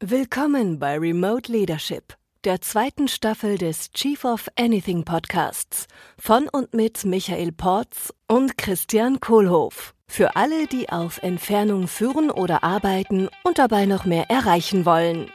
Willkommen 0.00 0.80
bei 0.80 0.98
Remote 0.98 1.52
Leadership, 1.52 2.14
der 2.42 2.60
zweiten 2.60 3.06
Staffel 3.06 3.56
des 3.56 3.92
Chief 3.92 4.24
of 4.24 4.48
Anything 4.58 5.04
Podcasts 5.04 5.86
von 6.18 6.48
und 6.48 6.74
mit 6.74 7.04
Michael 7.04 7.52
Porz 7.52 8.12
und 8.26 8.58
Christian 8.58 9.20
Kohlhoff. 9.20 9.94
Für 10.08 10.34
alle, 10.34 10.66
die 10.66 10.88
auf 10.88 11.22
Entfernung 11.22 11.86
führen 11.86 12.28
oder 12.32 12.64
arbeiten 12.64 13.28
und 13.44 13.60
dabei 13.60 13.86
noch 13.86 14.04
mehr 14.04 14.28
erreichen 14.30 14.84
wollen. 14.84 15.30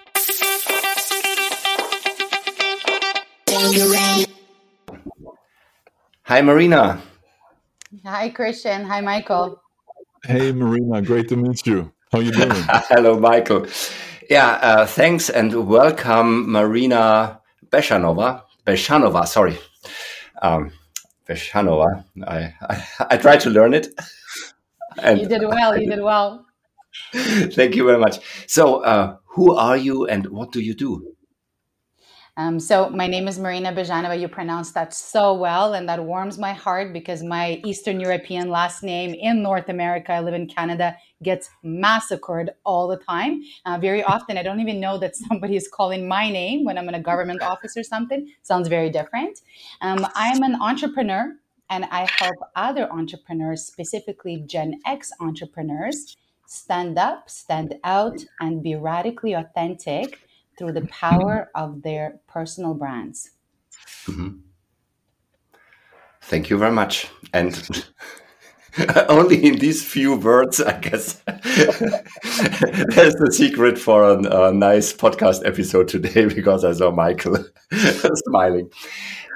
Hi, 6.26 6.42
Marina. 6.42 7.02
Hi, 8.04 8.30
Christian. 8.30 8.90
Hi, 8.90 9.02
Michael. 9.02 9.56
Hey, 10.26 10.52
Marina. 10.52 11.00
Great 11.00 11.30
to 11.30 11.38
meet 11.38 11.66
you. 11.66 11.90
How 12.14 12.20
you 12.20 12.30
doing? 12.30 12.52
Hello, 12.94 13.20
Michael. 13.20 13.66
Yeah, 14.30 14.52
uh, 14.62 14.86
thanks 14.86 15.32
and 15.32 15.68
welcome, 15.68 16.52
Marina 16.52 17.42
Byezhanova. 17.72 18.44
Byezhanova, 18.68 19.26
sorry. 19.26 19.58
Um, 20.40 20.72
Byezhanova. 21.28 22.06
I, 22.28 22.54
I, 22.62 22.88
I 23.10 23.18
tried 23.18 23.40
to 23.40 23.50
learn 23.50 23.74
it. 23.74 23.88
And 25.02 25.22
you 25.22 25.28
did 25.28 25.42
well. 25.42 25.76
You 25.76 25.90
did 25.90 26.04
well. 26.04 26.46
Thank 27.14 27.76
you 27.76 27.84
very 27.84 27.98
much. 27.98 28.20
So, 28.46 28.84
uh, 28.84 29.18
who 29.30 29.56
are 29.56 29.76
you 29.76 30.06
and 30.06 30.28
what 30.28 30.52
do 30.52 30.60
you 30.60 30.76
do? 30.76 31.16
Um, 32.36 32.60
so 32.60 32.90
my 32.90 33.06
name 33.06 33.28
is 33.28 33.38
Marina 33.38 33.72
Byezhanova. 33.72 34.20
You 34.20 34.28
pronounced 34.28 34.74
that 34.74 34.92
so 34.92 35.36
well, 35.36 35.76
and 35.76 35.88
that 35.88 36.04
warms 36.04 36.40
my 36.40 36.52
heart 36.52 36.92
because 36.92 37.22
my 37.22 37.62
Eastern 37.64 38.00
European 38.00 38.50
last 38.50 38.82
name 38.82 39.14
in 39.14 39.44
North 39.44 39.70
America, 39.70 40.14
I 40.14 40.20
live 40.20 40.34
in 40.34 40.48
Canada, 40.48 40.96
gets 41.22 41.52
massacred 41.62 42.50
all 42.66 42.88
the 42.88 42.98
time. 42.98 43.44
Uh, 43.66 43.78
very 43.78 44.04
often, 44.04 44.40
I 44.40 44.44
don't 44.44 44.60
even 44.60 44.80
know 44.80 44.98
that 44.98 45.16
somebody 45.16 45.56
is 45.56 45.68
calling 45.72 46.08
my 46.08 46.32
name 46.32 46.66
when 46.66 46.76
I'm 46.80 46.90
in 46.90 46.96
a 46.96 47.00
government 47.00 47.44
office 47.44 47.78
or 47.78 47.84
something. 47.84 48.28
Sounds 48.42 48.68
very 48.68 48.90
different. 48.90 49.42
Um, 49.82 50.08
I'm 50.16 50.42
an 50.42 50.56
entrepreneur, 50.60 51.36
and 51.70 51.86
I 51.92 52.08
help 52.18 52.36
other 52.56 52.92
entrepreneurs, 52.92 53.64
specifically 53.64 54.44
Gen 54.48 54.80
X 54.88 55.12
entrepreneurs, 55.20 56.18
stand 56.48 56.98
up, 56.98 57.30
stand 57.30 57.76
out, 57.84 58.26
and 58.40 58.64
be 58.64 58.74
radically 58.74 59.34
authentic 59.34 60.20
through 60.58 60.74
the 60.74 60.88
power 60.88 61.50
of 61.56 61.82
their 61.82 62.20
personal 62.28 62.74
brands. 62.74 63.32
Mm-hmm. 64.06 64.38
Thank 66.24 66.50
you 66.50 66.58
very 66.58 66.72
much. 66.72 67.08
And 67.34 67.86
only 69.10 69.44
in 69.44 69.60
these 69.60 69.84
few 69.84 70.16
words, 70.16 70.62
I 70.62 70.80
guess, 70.80 71.14
there's 71.26 73.16
the 73.16 73.30
secret 73.32 73.78
for 73.78 74.04
a, 74.04 74.48
a, 74.48 74.54
nice 74.54 74.94
podcast 74.94 75.46
episode 75.46 75.88
today 75.88 76.26
because 76.34 76.64
I 76.64 76.74
saw 76.74 76.92
Michael 76.92 77.46
smiling. 78.28 78.70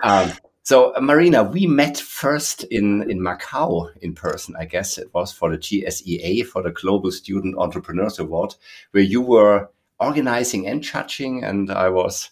Um, 0.04 0.32
so, 0.64 0.94
Marina, 1.00 1.44
we 1.44 1.66
met 1.66 1.98
first 1.98 2.64
in, 2.66 3.10
in 3.10 3.20
Macau 3.20 3.90
in 4.02 4.14
person, 4.14 4.56
I 4.60 4.66
guess 4.66 4.98
it 4.98 5.14
was 5.14 5.32
for 5.32 5.50
the 5.50 5.58
GSEA, 5.58 6.46
for 6.46 6.62
the 6.62 6.72
Global 6.72 7.12
Student 7.12 7.56
Entrepreneurs 7.58 8.20
Award, 8.20 8.56
where 8.92 9.04
you 9.04 9.22
were 9.22 9.70
organizing 10.00 10.68
and 10.68 10.82
judging, 10.82 11.44
and 11.44 11.72
I 11.72 11.90
was 11.90 12.30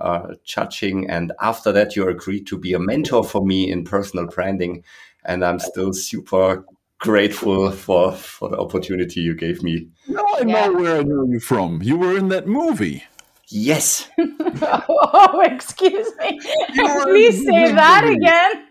uh, 0.00 0.34
judging. 0.44 1.08
And 1.08 1.32
after 1.40 1.72
that, 1.72 1.96
you 1.96 2.08
agreed 2.08 2.46
to 2.48 2.58
be 2.58 2.72
a 2.72 2.78
mentor 2.78 3.24
for 3.24 3.44
me 3.44 3.70
in 3.70 3.84
personal 3.84 4.26
branding, 4.26 4.84
and 5.24 5.44
I'm 5.44 5.58
still 5.58 5.92
super 5.92 6.64
grateful 6.98 7.70
for 7.70 8.12
for 8.12 8.48
the 8.48 8.58
opportunity 8.58 9.20
you 9.20 9.34
gave 9.34 9.62
me. 9.62 9.88
No, 10.08 10.26
I 10.38 10.44
know 10.44 10.72
where 10.72 11.00
I 11.00 11.02
know 11.02 11.24
you 11.24 11.40
from. 11.40 11.82
You 11.82 11.96
were 11.96 12.16
in 12.16 12.28
that 12.28 12.46
movie. 12.46 13.04
Yes. 13.48 14.08
oh, 14.18 15.40
excuse 15.44 16.10
me. 16.18 16.40
Please 16.74 17.44
say 17.44 17.72
that 17.72 18.04
again. 18.04 18.66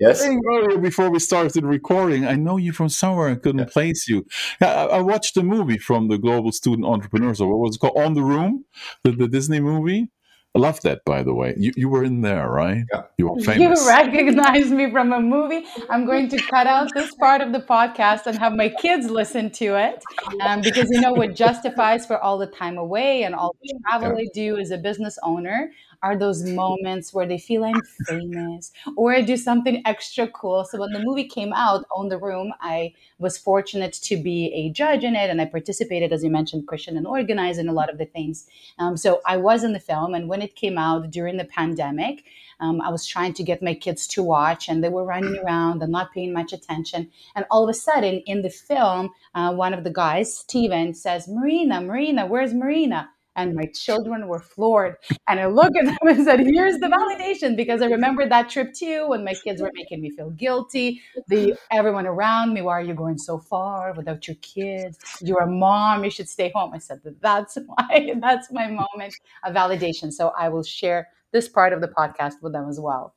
yes. 0.00 0.24
earlier 0.24 0.78
before 0.78 1.10
we 1.10 1.18
started 1.18 1.64
recording, 1.64 2.26
I 2.26 2.36
know 2.36 2.56
you 2.56 2.72
from 2.72 2.88
somewhere. 2.88 3.28
I 3.28 3.34
couldn't 3.34 3.60
yeah. 3.60 3.72
place 3.72 4.08
you. 4.08 4.26
I, 4.60 4.66
I, 4.66 5.00
watched 5.00 5.34
the 5.34 5.42
movie 5.42 5.78
from 5.78 6.08
the 6.08 6.18
Global 6.18 6.52
Student 6.52 6.86
Entrepreneurs. 6.86 7.40
What 7.40 7.48
was 7.58 7.76
it 7.76 7.78
called? 7.78 7.96
Own 7.96 8.14
the 8.14 8.22
Room, 8.22 8.64
the, 9.04 9.12
the 9.12 9.28
Disney 9.28 9.60
movie. 9.60 10.10
I 10.54 10.60
love 10.60 10.80
that, 10.80 11.04
by 11.04 11.22
the 11.22 11.34
way. 11.34 11.54
You, 11.58 11.72
you 11.76 11.88
were 11.88 12.02
in 12.02 12.22
there, 12.22 12.48
right? 12.48 12.82
Yeah. 12.92 13.02
You 13.18 13.28
were 13.28 13.40
famous. 13.40 13.80
You 13.80 13.88
recognize 13.88 14.70
me 14.70 14.90
from 14.90 15.12
a 15.12 15.20
movie. 15.20 15.64
I'm 15.90 16.06
going 16.06 16.28
to 16.30 16.38
cut 16.38 16.66
out 16.66 16.90
this 16.94 17.14
part 17.16 17.42
of 17.42 17.52
the 17.52 17.60
podcast 17.60 18.26
and 18.26 18.38
have 18.38 18.54
my 18.54 18.70
kids 18.70 19.10
listen 19.10 19.50
to 19.52 19.76
it. 19.76 20.02
Um, 20.40 20.62
because, 20.62 20.88
you 20.90 21.00
know, 21.02 21.12
what 21.12 21.34
justifies 21.34 22.06
for 22.06 22.18
all 22.18 22.38
the 22.38 22.46
time 22.46 22.78
away 22.78 23.24
and 23.24 23.34
all 23.34 23.54
the 23.62 23.74
travel 23.82 24.18
yeah. 24.18 24.24
I 24.24 24.26
do 24.32 24.56
as 24.56 24.70
a 24.70 24.78
business 24.78 25.18
owner 25.22 25.70
are 26.02 26.16
those 26.16 26.44
moments 26.44 27.12
where 27.12 27.26
they 27.26 27.38
feel 27.38 27.64
I'm 27.64 27.80
famous 28.06 28.72
or 28.96 29.14
I 29.14 29.20
do 29.20 29.36
something 29.36 29.82
extra 29.84 30.28
cool. 30.28 30.64
So 30.64 30.78
when 30.78 30.92
the 30.92 31.02
movie 31.02 31.28
came 31.28 31.52
out, 31.52 31.84
Own 31.94 32.08
the 32.08 32.18
Room, 32.18 32.52
I 32.60 32.94
was 33.18 33.36
fortunate 33.36 33.94
to 33.94 34.16
be 34.16 34.52
a 34.54 34.70
judge 34.70 35.04
in 35.04 35.16
it 35.16 35.30
and 35.30 35.40
I 35.40 35.46
participated, 35.46 36.12
as 36.12 36.22
you 36.22 36.30
mentioned, 36.30 36.68
Christian, 36.68 36.96
and 36.96 37.06
organizing 37.06 37.68
a 37.68 37.72
lot 37.72 37.90
of 37.90 37.98
the 37.98 38.06
things. 38.06 38.46
Um, 38.78 38.96
so 38.96 39.20
I 39.26 39.36
was 39.36 39.64
in 39.64 39.72
the 39.72 39.80
film. 39.80 40.14
And 40.14 40.28
when 40.28 40.42
it 40.42 40.56
came 40.56 40.78
out 40.78 41.10
during 41.10 41.36
the 41.36 41.44
pandemic, 41.44 42.24
um, 42.60 42.80
I 42.80 42.90
was 42.90 43.06
trying 43.06 43.34
to 43.34 43.42
get 43.42 43.62
my 43.62 43.74
kids 43.74 44.06
to 44.08 44.22
watch, 44.22 44.68
and 44.68 44.82
they 44.82 44.88
were 44.88 45.04
running 45.04 45.38
around 45.38 45.82
and 45.82 45.92
not 45.92 46.12
paying 46.12 46.32
much 46.32 46.52
attention. 46.52 47.10
And 47.36 47.44
all 47.50 47.62
of 47.62 47.70
a 47.70 47.74
sudden, 47.74 48.20
in 48.26 48.42
the 48.42 48.50
film, 48.50 49.10
uh, 49.34 49.54
one 49.54 49.74
of 49.74 49.84
the 49.84 49.92
guys, 49.92 50.36
Steven, 50.36 50.94
says, 50.94 51.28
Marina, 51.28 51.80
Marina, 51.80 52.26
where's 52.26 52.52
Marina? 52.52 53.10
And 53.38 53.54
my 53.54 53.66
children 53.72 54.26
were 54.26 54.40
floored. 54.40 54.96
And 55.28 55.38
I 55.40 55.46
look 55.46 55.74
at 55.76 55.86
them 55.86 55.96
and 56.02 56.24
said, 56.24 56.40
"Here's 56.40 56.78
the 56.78 56.88
validation," 56.88 57.56
because 57.56 57.80
I 57.80 57.86
remember 57.86 58.28
that 58.28 58.50
trip 58.50 58.74
too 58.74 59.08
when 59.08 59.24
my 59.24 59.34
kids 59.44 59.62
were 59.62 59.70
making 59.74 60.00
me 60.02 60.10
feel 60.10 60.30
guilty. 60.30 61.00
The 61.28 61.54
everyone 61.70 62.06
around 62.06 62.52
me, 62.52 62.60
why 62.62 62.72
are 62.72 62.82
you 62.82 62.94
going 62.94 63.16
so 63.16 63.38
far 63.38 63.94
without 63.94 64.26
your 64.26 64.36
kids? 64.42 64.98
You're 65.22 65.42
a 65.42 65.50
mom. 65.50 66.04
You 66.04 66.10
should 66.10 66.28
stay 66.28 66.50
home. 66.54 66.72
I 66.74 66.78
said, 66.78 67.00
"That's 67.20 67.56
why. 67.66 68.12
That's 68.20 68.52
my 68.52 68.66
moment 68.68 69.14
of 69.44 69.54
validation." 69.54 70.12
So 70.12 70.32
I 70.36 70.48
will 70.48 70.64
share 70.64 71.08
this 71.32 71.48
part 71.48 71.72
of 71.72 71.80
the 71.80 71.88
podcast 71.88 72.42
with 72.42 72.52
them 72.52 72.68
as 72.68 72.80
well. 72.80 73.14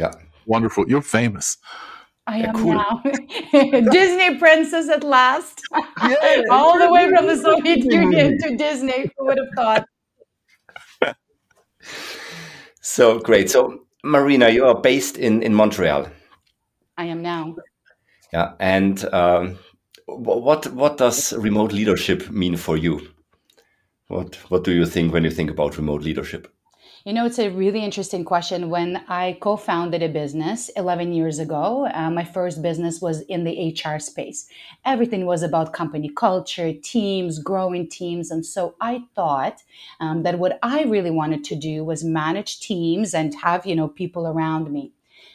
Yeah, 0.00 0.12
wonderful. 0.46 0.88
You're 0.88 1.02
famous. 1.02 1.58
I 2.28 2.40
am 2.40 2.54
cool. 2.54 2.74
now 2.74 3.02
Disney 3.90 4.38
princess 4.38 4.90
at 4.90 5.02
last. 5.02 5.62
Yeah, 6.02 6.42
All 6.50 6.78
the 6.78 6.92
way 6.92 7.08
from 7.08 7.26
the 7.26 7.36
Soviet 7.36 7.78
Union 7.78 8.38
to 8.40 8.54
Disney. 8.56 9.10
Who 9.16 9.24
would 9.24 9.38
have 9.38 9.86
thought? 11.00 11.16
so 12.82 13.18
great. 13.18 13.50
So, 13.50 13.86
Marina, 14.04 14.50
you 14.50 14.66
are 14.66 14.78
based 14.78 15.16
in, 15.16 15.42
in 15.42 15.54
Montreal. 15.54 16.08
I 16.98 17.04
am 17.06 17.22
now. 17.22 17.56
Yeah. 18.30 18.52
And 18.60 19.02
um, 19.14 19.58
what 20.04 20.66
what 20.74 20.98
does 20.98 21.32
remote 21.32 21.72
leadership 21.72 22.30
mean 22.30 22.58
for 22.58 22.76
you? 22.76 23.08
What 24.08 24.34
what 24.50 24.64
do 24.64 24.72
you 24.72 24.84
think 24.84 25.14
when 25.14 25.24
you 25.24 25.30
think 25.30 25.50
about 25.50 25.78
remote 25.78 26.02
leadership? 26.02 26.52
You 27.04 27.12
know, 27.12 27.26
it's 27.26 27.38
a 27.38 27.50
really 27.50 27.84
interesting 27.84 28.24
question. 28.24 28.70
When 28.70 29.04
I 29.08 29.38
co 29.40 29.56
founded 29.56 30.02
a 30.02 30.08
business 30.08 30.68
11 30.70 31.12
years 31.12 31.38
ago, 31.38 31.88
uh, 31.94 32.10
my 32.10 32.24
first 32.24 32.60
business 32.60 33.00
was 33.00 33.20
in 33.22 33.44
the 33.44 33.72
HR 33.72 34.00
space. 34.00 34.48
Everything 34.84 35.24
was 35.24 35.44
about 35.44 35.72
company 35.72 36.08
culture, 36.08 36.72
teams, 36.72 37.38
growing 37.38 37.88
teams. 37.88 38.32
And 38.32 38.44
so 38.44 38.74
I 38.80 39.04
thought 39.14 39.62
um, 40.00 40.24
that 40.24 40.40
what 40.40 40.58
I 40.62 40.82
really 40.82 41.12
wanted 41.12 41.44
to 41.44 41.56
do 41.56 41.84
was 41.84 42.02
manage 42.02 42.58
teams 42.58 43.14
and 43.14 43.32
have, 43.36 43.64
you 43.64 43.76
know, 43.76 43.88
people 43.88 44.26
around 44.26 44.72
me. 44.72 44.92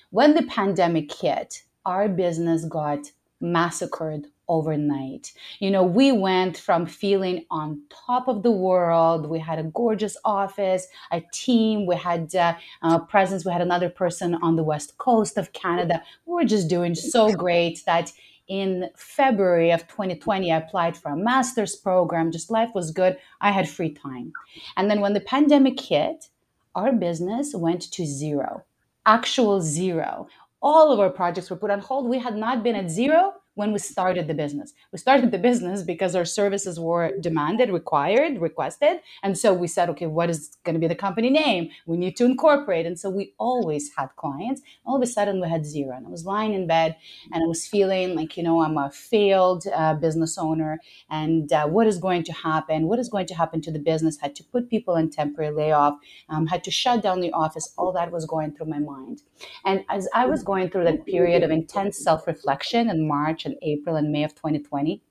When 0.09 0.35
the 0.35 0.43
pandemic 0.43 1.13
hit, 1.13 1.63
our 1.85 2.09
business 2.09 2.65
got 2.65 3.11
massacred 3.39 4.27
overnight. 4.53 5.33
You 5.59 5.71
know, 5.71 5.83
we 5.83 6.11
went 6.11 6.57
from 6.57 6.85
feeling 6.85 7.45
on 7.49 7.81
top 8.07 8.27
of 8.27 8.43
the 8.43 8.51
world. 8.51 9.29
We 9.29 9.39
had 9.39 9.59
a 9.59 9.63
gorgeous 9.63 10.15
office, 10.23 10.87
a 11.11 11.21
team, 11.33 11.85
we 11.87 11.95
had 11.95 12.33
uh, 12.35 12.53
uh, 12.81 12.99
presence, 12.99 13.45
we 13.45 13.51
had 13.51 13.61
another 13.61 13.89
person 13.89 14.35
on 14.35 14.55
the 14.55 14.63
west 14.63 14.97
coast 14.97 15.37
of 15.37 15.53
Canada. 15.53 16.03
We 16.25 16.33
were 16.35 16.45
just 16.45 16.67
doing 16.67 16.93
so 16.95 17.33
great 17.33 17.81
that 17.85 18.11
in 18.47 18.89
February 18.95 19.71
of 19.71 19.87
2020, 19.87 20.51
I 20.51 20.57
applied 20.57 20.97
for 20.97 21.11
a 21.11 21.17
master's 21.17 21.75
program. 21.75 22.31
Just 22.31 22.51
life 22.51 22.69
was 22.75 22.91
good. 22.91 23.17
I 23.41 23.51
had 23.51 23.69
free 23.69 23.91
time. 23.91 24.33
And 24.77 24.89
then 24.89 25.01
when 25.01 25.13
the 25.13 25.21
pandemic 25.21 25.79
hit, 25.79 26.27
our 26.75 26.91
business 26.91 27.55
went 27.55 27.83
to 27.93 28.05
zero, 28.05 28.63
actual 29.05 29.61
zero. 29.61 30.27
All 30.61 30.91
of 30.91 30.99
our 30.99 31.09
projects 31.09 31.49
were 31.49 31.55
put 31.55 31.71
on 31.71 31.79
hold. 31.79 32.09
We 32.09 32.19
had 32.19 32.35
not 32.35 32.63
been 32.63 32.75
at 32.75 32.89
zero 32.89 33.33
when 33.55 33.71
we 33.71 33.79
started 33.79 34.27
the 34.27 34.33
business. 34.33 34.73
We 34.91 34.97
started 34.97 35.31
the 35.31 35.37
business 35.37 35.83
because 35.83 36.15
our 36.15 36.25
services 36.25 36.79
were 36.79 37.11
demanded, 37.19 37.69
required, 37.69 38.39
requested. 38.41 38.99
And 39.21 39.37
so 39.37 39.53
we 39.53 39.67
said, 39.67 39.89
okay, 39.89 40.07
what 40.07 40.29
is 40.29 40.57
going 40.63 40.73
to 40.73 40.79
be 40.79 40.87
the 40.87 40.95
company 40.95 41.29
name? 41.29 41.69
We 41.85 41.97
need 41.97 42.17
to 42.17 42.25
incorporate. 42.25 42.85
And 42.85 42.99
so 42.99 43.09
we 43.09 43.33
always 43.37 43.91
had 43.95 44.09
clients. 44.15 44.61
All 44.85 44.95
of 44.95 45.01
a 45.01 45.07
sudden, 45.07 45.39
we 45.39 45.49
had 45.49 45.65
zero. 45.65 45.95
And 45.95 46.07
I 46.07 46.09
was 46.09 46.25
lying 46.25 46.53
in 46.53 46.65
bed 46.65 46.95
and 47.31 47.43
I 47.43 47.47
was 47.47 47.67
feeling 47.67 48.15
like, 48.15 48.37
you 48.37 48.43
know, 48.43 48.61
I'm 48.61 48.77
a 48.77 48.89
failed 48.91 49.65
uh, 49.73 49.93
business 49.95 50.37
owner. 50.37 50.79
And 51.09 51.51
uh, 51.53 51.67
what 51.67 51.85
is 51.85 51.99
going 51.99 52.23
to 52.23 52.33
happen? 52.33 52.87
What 52.87 52.99
is 52.99 53.09
going 53.09 53.27
to 53.27 53.35
happen 53.35 53.61
to 53.61 53.71
the 53.71 53.79
business? 53.79 54.19
Had 54.19 54.35
to 54.35 54.43
put 54.43 54.69
people 54.69 54.95
in 54.95 55.09
temporary 55.09 55.53
layoff, 55.53 55.95
um, 56.29 56.47
had 56.47 56.63
to 56.63 56.71
shut 56.71 57.03
down 57.03 57.19
the 57.19 57.31
office. 57.31 57.73
All 57.77 57.91
that 57.93 58.11
was 58.11 58.25
going 58.25 58.55
through 58.55 58.67
my 58.67 58.79
mind. 58.79 59.21
And 59.65 59.83
as 59.89 60.07
I 60.13 60.25
was 60.25 60.43
going 60.43 60.69
through 60.69 60.85
that 60.85 61.05
period 61.05 61.43
of 61.43 61.51
intense 61.51 61.97
self 61.97 62.25
reflection 62.25 62.89
in 62.89 63.07
March 63.07 63.42
and 63.45 63.55
April 63.61 63.95
and 63.95 64.11
May 64.11 64.23
of 64.23 64.35
2020, 64.35 65.01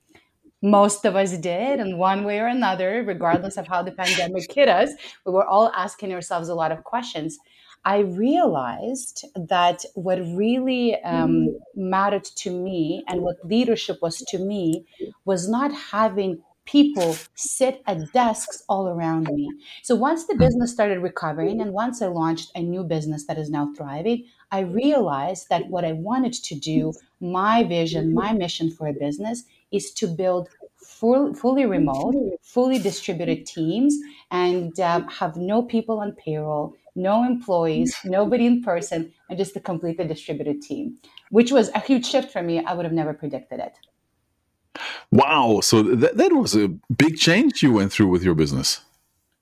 most 0.61 1.03
of 1.05 1.15
us 1.15 1.37
did 1.37 1.79
in 1.79 1.97
one 1.97 2.23
way 2.23 2.39
or 2.39 2.47
another, 2.47 3.03
regardless 3.05 3.57
of 3.57 3.67
how 3.67 3.83
the 3.83 3.91
pandemic 3.91 4.51
hit 4.51 4.69
us. 4.69 4.91
We 5.25 5.33
were 5.33 5.45
all 5.45 5.71
asking 5.75 6.13
ourselves 6.13 6.47
a 6.47 6.55
lot 6.55 6.71
of 6.71 6.83
questions. 6.85 7.37
I 7.85 7.99
realized 7.99 9.25
that 9.35 9.83
what 9.95 10.19
really 10.19 11.01
um, 11.03 11.49
mattered 11.75 12.23
to 12.23 12.49
me 12.49 13.03
and 13.09 13.23
what 13.23 13.35
leadership 13.43 13.97
was 14.01 14.19
to 14.29 14.39
me 14.39 14.85
was 15.25 15.49
not 15.49 15.73
having 15.73 16.41
people 16.65 17.15
sit 17.35 17.81
at 17.87 18.13
desks 18.13 18.63
all 18.69 18.87
around 18.87 19.27
me. 19.33 19.51
So 19.83 19.95
once 19.95 20.27
the 20.27 20.35
business 20.35 20.71
started 20.71 20.99
recovering 20.99 21.59
and 21.59 21.73
once 21.73 22.01
I 22.01 22.07
launched 22.07 22.51
a 22.55 22.61
new 22.61 22.83
business 22.83 23.25
that 23.25 23.37
is 23.37 23.49
now 23.49 23.73
thriving, 23.75 24.25
I 24.53 24.59
realized 24.59 25.49
that 25.49 25.67
what 25.69 25.83
I 25.83 25.93
wanted 25.93 26.33
to 26.33 26.53
do, 26.53 26.93
my 27.19 27.63
vision, 27.63 28.13
my 28.13 28.33
mission 28.33 28.69
for 28.69 28.85
a 28.85 28.93
business 28.93 29.45
is 29.71 29.91
to 29.93 30.05
build 30.05 30.47
full, 30.77 31.33
fully 31.33 31.65
remote, 31.65 32.13
fully 32.43 32.77
distributed 32.77 33.47
teams 33.47 33.97
and 34.29 34.79
um, 34.79 35.07
have 35.07 35.37
no 35.37 35.63
people 35.63 35.99
on 35.99 36.11
payroll, 36.11 36.75
no 36.95 37.23
employees, 37.23 37.95
nobody 38.05 38.45
in 38.45 38.61
person, 38.61 39.11
and 39.27 39.39
just 39.39 39.55
a 39.55 39.59
completely 39.59 40.05
distributed 40.05 40.61
team, 40.61 40.97
which 41.31 41.51
was 41.51 41.69
a 41.69 41.79
huge 41.79 42.05
shift 42.05 42.31
for 42.31 42.43
me. 42.43 42.63
I 42.63 42.75
would 42.75 42.85
have 42.85 42.93
never 42.93 43.15
predicted 43.15 43.59
it. 43.59 43.73
Wow. 45.11 45.61
So 45.63 45.81
that, 45.81 46.17
that 46.17 46.31
was 46.31 46.55
a 46.55 46.67
big 46.95 47.17
change 47.17 47.63
you 47.63 47.73
went 47.73 47.91
through 47.91 48.09
with 48.09 48.23
your 48.23 48.35
business. 48.35 48.81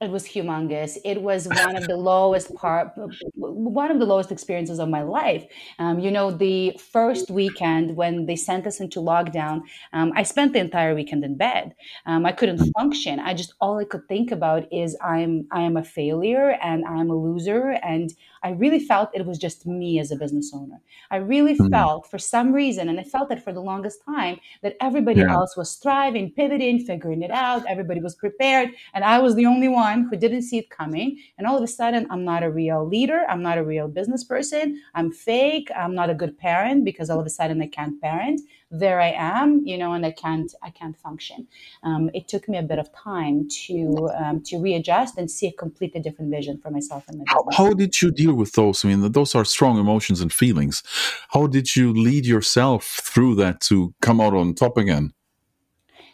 It 0.02 0.10
was 0.10 0.26
humongous. 0.26 0.98
It 1.06 1.22
was 1.22 1.48
one 1.48 1.76
of 1.76 1.88
the 1.88 1.96
lowest 1.96 2.56
part, 2.56 2.92
one 3.36 3.92
of 3.92 4.00
the 4.00 4.06
lowest 4.06 4.32
experiences 4.32 4.80
of 4.80 4.90
my 4.90 5.04
life. 5.04 5.46
Um, 5.78 6.00
you 6.00 6.10
know, 6.10 6.32
the 6.32 6.76
first 6.80 7.30
weekend 7.30 7.96
when 7.96 8.26
they 8.26 8.36
sent 8.36 8.66
us 8.66 8.80
into 8.80 9.00
lockdown, 9.00 9.62
um, 9.94 10.12
I 10.16 10.24
spent 10.24 10.54
the 10.54 10.60
entire 10.60 10.96
weekend 10.96 11.24
in 11.24 11.38
bed. 11.38 11.76
Um, 12.08 12.26
I 12.26 12.32
couldn't 12.32 12.66
function. 12.76 13.20
I 13.20 13.36
just 13.36 13.54
all 13.62 13.78
I 13.78 13.86
could 13.86 14.08
think 14.08 14.32
about 14.32 14.66
is 14.74 14.98
I'm 15.04 15.48
I 15.52 15.62
am 15.62 15.78
a 15.78 15.84
failure 15.84 16.58
and 16.64 16.84
I'm 16.86 17.12
a 17.12 17.16
loser, 17.16 17.78
and 17.84 18.12
I 18.44 18.52
really 18.52 18.80
felt 18.80 19.10
it 19.14 19.26
was 19.26 19.38
just 19.38 19.66
me 19.66 20.00
as 20.00 20.12
a 20.12 20.16
business 20.16 20.52
owner. 20.54 20.82
I 21.12 21.18
really 21.18 21.54
mm-hmm. 21.54 21.70
felt 21.70 22.10
for 22.10 22.18
some 22.18 22.52
reason, 22.54 22.90
and 22.90 23.00
I 23.00 23.04
felt 23.04 23.30
that 23.30 23.44
for 23.44 23.54
the 23.54 23.62
longest 23.62 24.00
time, 24.06 24.40
that 24.64 24.76
everybody 24.82 25.22
yeah. 25.22 25.32
else 25.32 25.56
was 25.56 25.76
thriving, 25.76 26.32
pivoting, 26.32 26.80
figuring 26.80 27.22
it 27.22 27.32
out. 27.32 27.64
Everybody 27.70 28.02
was 28.02 28.16
prepared, 28.16 28.70
and 28.94 29.04
I 29.04 29.20
was 29.20 29.36
the 29.36 29.46
only 29.46 29.68
one 29.68 30.08
who 30.10 30.18
didn't 30.18 30.44
see 30.44 30.58
it 30.58 30.70
coming. 30.70 31.20
And 31.38 31.46
all 31.46 31.58
of 31.58 31.64
a 31.64 31.68
sudden, 31.68 32.08
I'm 32.10 32.24
not 32.24 32.44
a 32.44 32.50
real 32.50 32.88
leader. 32.88 33.26
I'm 33.30 33.44
not 33.44 33.58
a 33.58 33.64
real 33.64 33.88
business 33.88 34.24
person. 34.24 34.82
I'm 34.96 35.12
fake. 35.12 35.70
I'm 35.76 35.94
not 35.94 36.10
a 36.10 36.16
good 36.16 36.38
parent 36.38 36.84
because 36.86 37.10
all 37.10 37.20
of 37.20 37.26
a 37.26 37.30
sudden 37.30 37.62
I 37.62 37.68
can't 37.68 38.02
parent 38.02 38.42
there 38.72 39.02
I 39.02 39.12
am, 39.12 39.66
you 39.66 39.78
know, 39.78 39.94
and 39.94 40.06
I 40.06 40.12
can't 40.12 40.54
I 40.64 40.70
can't 40.70 40.98
function. 40.98 41.48
Um, 41.84 42.10
it 42.14 42.28
took 42.28 42.48
me 42.48 42.58
a 42.58 42.64
bit 42.64 42.80
of 42.80 42.92
time 42.94 43.48
to 43.66 44.10
um, 44.16 44.42
to 44.44 44.58
readjust 44.58 45.18
and 45.18 45.30
see 45.30 45.48
a 45.48 45.52
completely 45.52 46.02
different 46.02 46.32
vision 46.32 46.58
for 46.58 46.72
myself 46.72 47.04
and 47.08 47.20
my 47.20 47.26
business. 47.26 47.58
How, 47.58 47.74
did 47.74 48.02
you 48.02 48.12
deal 48.12 48.34
with 48.34 48.54
those? 48.54 48.86
I 48.86 48.88
mean, 48.88 49.12
those 49.12 49.36
are 49.36 49.46
strong 49.46 49.78
emotions 49.78 50.22
and 50.22 50.32
feelings. 50.32 50.84
How 51.30 51.48
did 51.48 51.76
you 51.76 51.94
lead 51.94 52.26
yourself 52.26 52.84
through 53.04 53.36
that 53.36 53.62
to 53.62 53.94
come 54.02 54.22
out 54.22 54.34
on 54.34 54.54
top 54.54 54.78
again? 54.78 55.14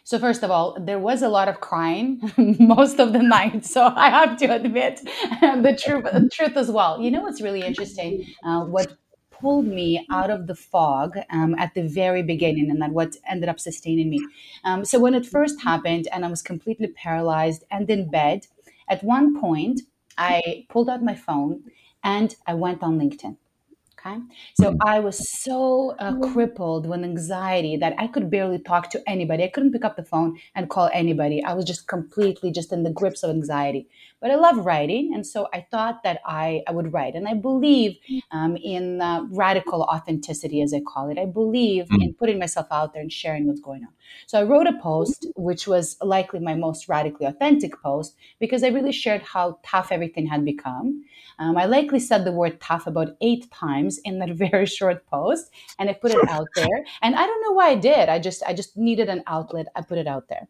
So 0.08 0.18
first 0.18 0.42
of 0.42 0.50
all, 0.50 0.74
there 0.80 0.98
was 0.98 1.20
a 1.20 1.28
lot 1.28 1.48
of 1.48 1.60
crying 1.60 2.32
most 2.58 2.98
of 2.98 3.12
the 3.12 3.22
night. 3.22 3.66
So 3.66 3.92
I 3.94 4.08
have 4.08 4.38
to 4.38 4.46
admit 4.46 5.00
the 5.04 5.78
truth, 5.78 6.04
the 6.04 6.30
truth 6.32 6.56
as 6.56 6.70
well. 6.70 6.98
You 6.98 7.10
know 7.10 7.20
what's 7.20 7.42
really 7.42 7.60
interesting? 7.60 8.24
Uh, 8.42 8.64
what 8.64 8.96
pulled 9.40 9.66
me 9.66 10.06
out 10.10 10.30
of 10.30 10.46
the 10.46 10.54
fog 10.54 11.18
um, 11.30 11.54
at 11.58 11.74
the 11.74 11.86
very 11.86 12.22
beginning, 12.22 12.70
and 12.70 12.80
that 12.82 12.90
what 12.90 13.16
ended 13.28 13.48
up 13.48 13.60
sustaining 13.60 14.10
me. 14.10 14.20
Um, 14.64 14.84
so 14.84 14.98
when 14.98 15.14
it 15.14 15.26
first 15.26 15.60
happened, 15.62 16.08
and 16.12 16.24
I 16.24 16.28
was 16.28 16.42
completely 16.42 16.88
paralyzed 16.88 17.64
and 17.70 17.88
in 17.90 18.10
bed, 18.10 18.46
at 18.88 19.04
one 19.04 19.40
point 19.40 19.82
I 20.16 20.66
pulled 20.68 20.88
out 20.88 21.02
my 21.02 21.14
phone 21.14 21.62
and 22.02 22.34
I 22.46 22.54
went 22.54 22.82
on 22.82 22.98
LinkedIn. 22.98 23.36
Okay. 24.00 24.18
So. 24.54 24.76
I 24.86 25.00
was 25.00 25.28
so 25.42 25.96
uh, 25.98 26.16
crippled 26.32 26.86
with 26.86 27.02
anxiety 27.02 27.76
that 27.78 27.94
I 27.98 28.06
could 28.06 28.30
barely 28.30 28.60
talk 28.60 28.90
to 28.90 29.02
anybody. 29.08 29.42
I 29.42 29.48
couldn't 29.48 29.72
pick 29.72 29.84
up 29.84 29.96
the 29.96 30.04
phone 30.04 30.38
and 30.54 30.70
call 30.70 30.88
anybody. 30.92 31.42
I 31.42 31.54
was 31.54 31.64
just 31.64 31.88
completely 31.88 32.52
just 32.52 32.72
in 32.72 32.84
the 32.84 32.92
grips 32.92 33.24
of 33.24 33.30
anxiety. 33.30 33.88
But 34.20 34.30
I 34.30 34.34
love 34.34 34.66
writing. 34.66 35.12
And 35.14 35.26
so 35.26 35.48
I 35.52 35.66
thought 35.70 36.02
that 36.02 36.20
I, 36.26 36.62
I 36.66 36.72
would 36.72 36.92
write. 36.92 37.14
And 37.14 37.28
I 37.28 37.34
believe 37.34 37.96
um, 38.32 38.56
in 38.56 39.00
uh, 39.00 39.24
radical 39.30 39.82
authenticity, 39.82 40.60
as 40.60 40.74
I 40.74 40.80
call 40.80 41.08
it. 41.10 41.18
I 41.18 41.24
believe 41.24 41.86
mm. 41.86 42.02
in 42.02 42.14
putting 42.14 42.38
myself 42.38 42.66
out 42.70 42.92
there 42.92 43.02
and 43.02 43.12
sharing 43.12 43.46
what's 43.46 43.60
going 43.60 43.84
on. 43.84 43.92
So 44.26 44.40
I 44.40 44.42
wrote 44.42 44.66
a 44.66 44.78
post, 44.80 45.26
which 45.36 45.68
was 45.68 45.96
likely 46.02 46.40
my 46.40 46.54
most 46.54 46.88
radically 46.88 47.26
authentic 47.26 47.80
post, 47.80 48.16
because 48.40 48.64
I 48.64 48.68
really 48.68 48.92
shared 48.92 49.22
how 49.22 49.58
tough 49.62 49.92
everything 49.92 50.26
had 50.26 50.44
become. 50.44 51.04
Um, 51.38 51.56
I 51.56 51.66
likely 51.66 52.00
said 52.00 52.24
the 52.24 52.32
word 52.32 52.60
tough 52.60 52.86
about 52.86 53.16
eight 53.20 53.50
times 53.52 53.98
in 54.04 54.18
that 54.18 54.30
very 54.34 54.66
short 54.66 55.06
post, 55.06 55.50
and 55.78 55.88
I 55.88 55.92
put 55.92 56.12
it 56.12 56.28
out 56.28 56.48
there. 56.54 56.84
And 57.02 57.14
I 57.14 57.26
don't 57.26 57.42
know 57.42 57.52
why 57.52 57.68
I 57.70 57.76
did. 57.76 58.08
I 58.08 58.18
just 58.18 58.42
I 58.44 58.52
just 58.52 58.76
needed 58.76 59.08
an 59.08 59.22
outlet. 59.26 59.66
I 59.76 59.82
put 59.82 59.98
it 59.98 60.06
out 60.06 60.28
there. 60.28 60.48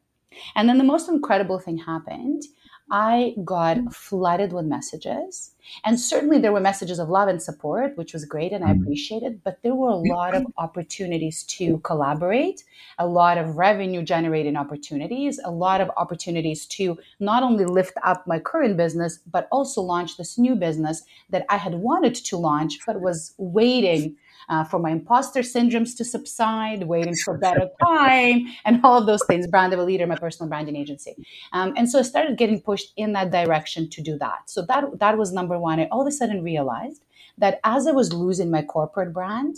And 0.54 0.68
then 0.68 0.78
the 0.78 0.84
most 0.84 1.08
incredible 1.08 1.58
thing 1.58 1.78
happened. 1.78 2.42
I 2.90 3.34
got 3.44 3.94
flooded 3.94 4.52
with 4.52 4.64
messages. 4.64 5.54
And 5.84 6.00
certainly 6.00 6.38
there 6.38 6.52
were 6.52 6.60
messages 6.60 6.98
of 6.98 7.10
love 7.10 7.28
and 7.28 7.42
support, 7.42 7.96
which 7.96 8.14
was 8.14 8.24
great 8.24 8.52
and 8.52 8.64
I 8.64 8.68
mm-hmm. 8.68 8.82
appreciated, 8.82 9.44
but 9.44 9.58
there 9.62 9.74
were 9.74 9.90
a 9.90 9.96
lot 9.96 10.34
of 10.34 10.46
opportunities 10.56 11.42
to 11.44 11.78
collaborate, 11.78 12.64
a 12.98 13.06
lot 13.06 13.36
of 13.36 13.56
revenue 13.56 14.02
generating 14.02 14.56
opportunities, 14.56 15.38
a 15.44 15.50
lot 15.50 15.82
of 15.82 15.90
opportunities 15.96 16.64
to 16.66 16.98
not 17.20 17.42
only 17.42 17.66
lift 17.66 17.94
up 18.02 18.26
my 18.26 18.38
current 18.38 18.78
business, 18.78 19.18
but 19.30 19.46
also 19.52 19.82
launch 19.82 20.16
this 20.16 20.38
new 20.38 20.54
business 20.54 21.02
that 21.28 21.44
I 21.50 21.58
had 21.58 21.74
wanted 21.74 22.14
to 22.14 22.36
launch, 22.38 22.78
but 22.86 23.02
was 23.02 23.34
waiting 23.36 24.16
uh, 24.48 24.64
for 24.64 24.78
my 24.78 24.90
imposter 24.90 25.40
syndromes 25.40 25.96
to 25.96 26.04
subside, 26.04 26.84
waiting 26.84 27.14
for 27.24 27.38
better 27.46 27.68
time, 27.84 28.46
and 28.64 28.80
all 28.84 28.98
of 28.98 29.06
those 29.06 29.24
things. 29.26 29.46
Brand 29.46 29.72
of 29.72 29.78
a 29.78 29.84
leader, 29.84 30.06
my 30.06 30.16
personal 30.16 30.48
branding 30.48 30.76
agency, 30.76 31.14
um, 31.52 31.74
and 31.76 31.90
so 31.90 31.98
I 31.98 32.02
started 32.02 32.38
getting 32.38 32.60
pushed 32.60 32.92
in 32.96 33.12
that 33.12 33.30
direction 33.30 33.88
to 33.90 34.02
do 34.02 34.18
that. 34.18 34.50
So 34.50 34.62
that 34.62 34.98
that 34.98 35.18
was 35.18 35.32
number 35.32 35.58
one. 35.58 35.80
I 35.80 35.88
all 35.90 36.02
of 36.02 36.06
a 36.06 36.12
sudden 36.12 36.42
realized 36.42 37.04
that 37.38 37.60
as 37.64 37.86
I 37.86 37.92
was 37.92 38.12
losing 38.12 38.50
my 38.50 38.62
corporate 38.62 39.12
brand, 39.12 39.56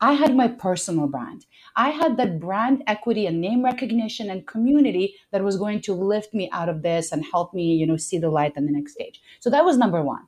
I 0.00 0.14
had 0.14 0.34
my 0.34 0.48
personal 0.48 1.06
brand. 1.08 1.44
I 1.76 1.90
had 1.90 2.16
that 2.16 2.40
brand 2.40 2.82
equity 2.86 3.26
and 3.26 3.40
name 3.40 3.62
recognition 3.62 4.30
and 4.30 4.46
community 4.46 5.16
that 5.30 5.44
was 5.44 5.58
going 5.58 5.82
to 5.82 5.94
lift 5.94 6.32
me 6.32 6.48
out 6.52 6.70
of 6.70 6.82
this 6.82 7.12
and 7.12 7.24
help 7.24 7.52
me, 7.52 7.74
you 7.74 7.86
know, 7.86 7.98
see 7.98 8.18
the 8.18 8.30
light 8.30 8.54
on 8.56 8.64
the 8.64 8.72
next 8.72 8.92
stage. 8.92 9.20
So 9.40 9.50
that 9.50 9.64
was 9.64 9.76
number 9.76 10.02
one. 10.02 10.22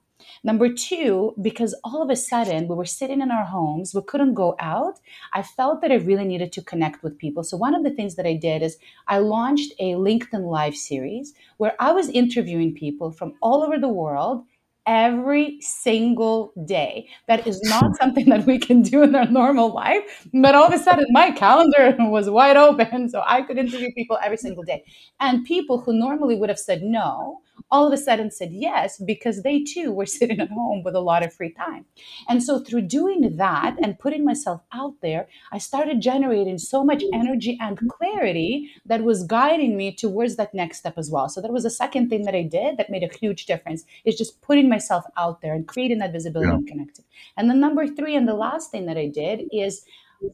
Number 0.45 0.73
two, 0.73 1.35
because 1.41 1.75
all 1.85 2.03
of 2.03 2.11
a 2.11 2.17
sudden 2.17 2.69
we 2.69 2.75
were 2.75 2.85
sitting 2.85 3.21
in 3.21 3.31
our 3.31 3.45
homes, 3.45 3.95
we 3.95 4.03
couldn't 4.03 4.35
go 4.35 4.55
out, 4.59 4.99
I 5.33 5.43
felt 5.43 5.81
that 5.83 5.93
I 5.93 5.97
really 5.97 6.25
needed 6.25 6.53
to 6.53 6.63
connect 6.63 7.03
with 7.03 7.19
people. 7.19 7.45
So, 7.45 7.57
one 7.57 7.75
of 7.75 7.85
the 7.85 7.91
things 7.91 8.17
that 8.17 8.27
I 8.27 8.35
did 8.35 8.63
is 8.63 8.79
I 9.09 9.19
launched 9.19 9.73
a 9.79 9.93
LinkedIn 9.93 10.51
Live 10.51 10.77
series 10.77 11.35
where 11.59 11.75
I 11.81 11.93
was 11.93 12.09
interviewing 12.09 12.75
people 12.75 13.11
from 13.11 13.35
all 13.41 13.63
over 13.63 13.79
the 13.79 13.89
world 13.89 14.45
every 14.87 15.61
single 15.61 16.53
day. 16.67 17.09
That 17.29 17.47
is 17.47 17.61
not 17.65 17.97
something 18.01 18.29
that 18.31 18.47
we 18.47 18.59
can 18.59 18.83
do 18.83 19.03
in 19.03 19.15
our 19.15 19.27
normal 19.27 19.73
life. 19.73 20.27
But 20.33 20.55
all 20.55 20.67
of 20.67 20.75
a 20.75 20.79
sudden, 20.79 21.07
my 21.11 21.31
calendar 21.31 21.97
was 22.01 22.29
wide 22.29 22.57
open. 22.57 23.09
So 23.09 23.23
I 23.27 23.43
could 23.43 23.59
interview 23.59 23.89
people 23.95 24.19
every 24.23 24.37
single 24.39 24.65
day. 24.65 24.85
And 25.21 25.45
people 25.45 25.81
who 25.81 25.93
normally 25.93 26.37
would 26.37 26.49
have 26.49 26.59
said 26.59 26.83
no 26.83 27.41
all 27.71 27.87
of 27.87 27.93
a 27.93 27.97
sudden 27.97 28.31
said 28.31 28.51
yes 28.53 29.01
because 29.05 29.43
they 29.43 29.63
too 29.63 29.93
were 29.93 30.07
sitting 30.19 30.41
at 30.41 30.51
home 30.51 30.83
with 30.85 30.95
a 30.95 31.01
lot 31.01 31.25
of 31.25 31.33
free 31.33 31.53
time. 31.53 31.85
And 32.29 32.43
so 32.43 32.61
through 32.61 32.83
doing 32.83 33.37
that 33.37 33.77
and 33.83 33.99
putting 33.99 34.25
myself 34.25 34.61
out 34.73 34.95
there, 35.01 35.27
I 35.53 35.59
started 35.59 36.03
generating 36.03 36.59
so 36.59 36.85
much 36.85 37.03
energy 37.13 37.59
and 37.61 37.79
clarity 37.91 38.71
that 38.87 39.03
was 39.03 39.25
guiding 39.25 39.77
me 39.77 39.95
towards 39.95 40.37
that 40.37 40.55
next 40.55 40.79
step 40.79 40.99
as 40.99 41.11
well. 41.11 41.29
So 41.29 41.41
that 41.41 41.53
was 41.53 41.63
the 41.63 41.71
second 41.71 42.09
thing 42.11 42.25
that 42.25 42.35
I 42.35 42.43
did 42.43 42.77
that 42.77 42.91
made 42.91 43.03
a 43.03 43.19
huge 43.19 43.47
difference 43.47 43.85
is 44.05 44.17
just 44.17 44.41
putting 44.43 44.69
myself 44.69 45.05
out 45.17 45.41
there 45.41 45.55
and 45.55 45.67
creating 45.67 45.99
that 45.99 46.13
visibility 46.13 46.51
yeah. 46.51 46.57
and 46.57 46.69
connecting. 46.69 47.05
And 47.37 47.49
then 47.49 47.61
number 47.61 47.87
three 47.87 48.15
and 48.15 48.29
the 48.29 48.35
last 48.35 48.71
thing 48.71 48.87
that 48.87 48.99
I 48.99 49.07
did 49.09 49.49
is 49.51 49.85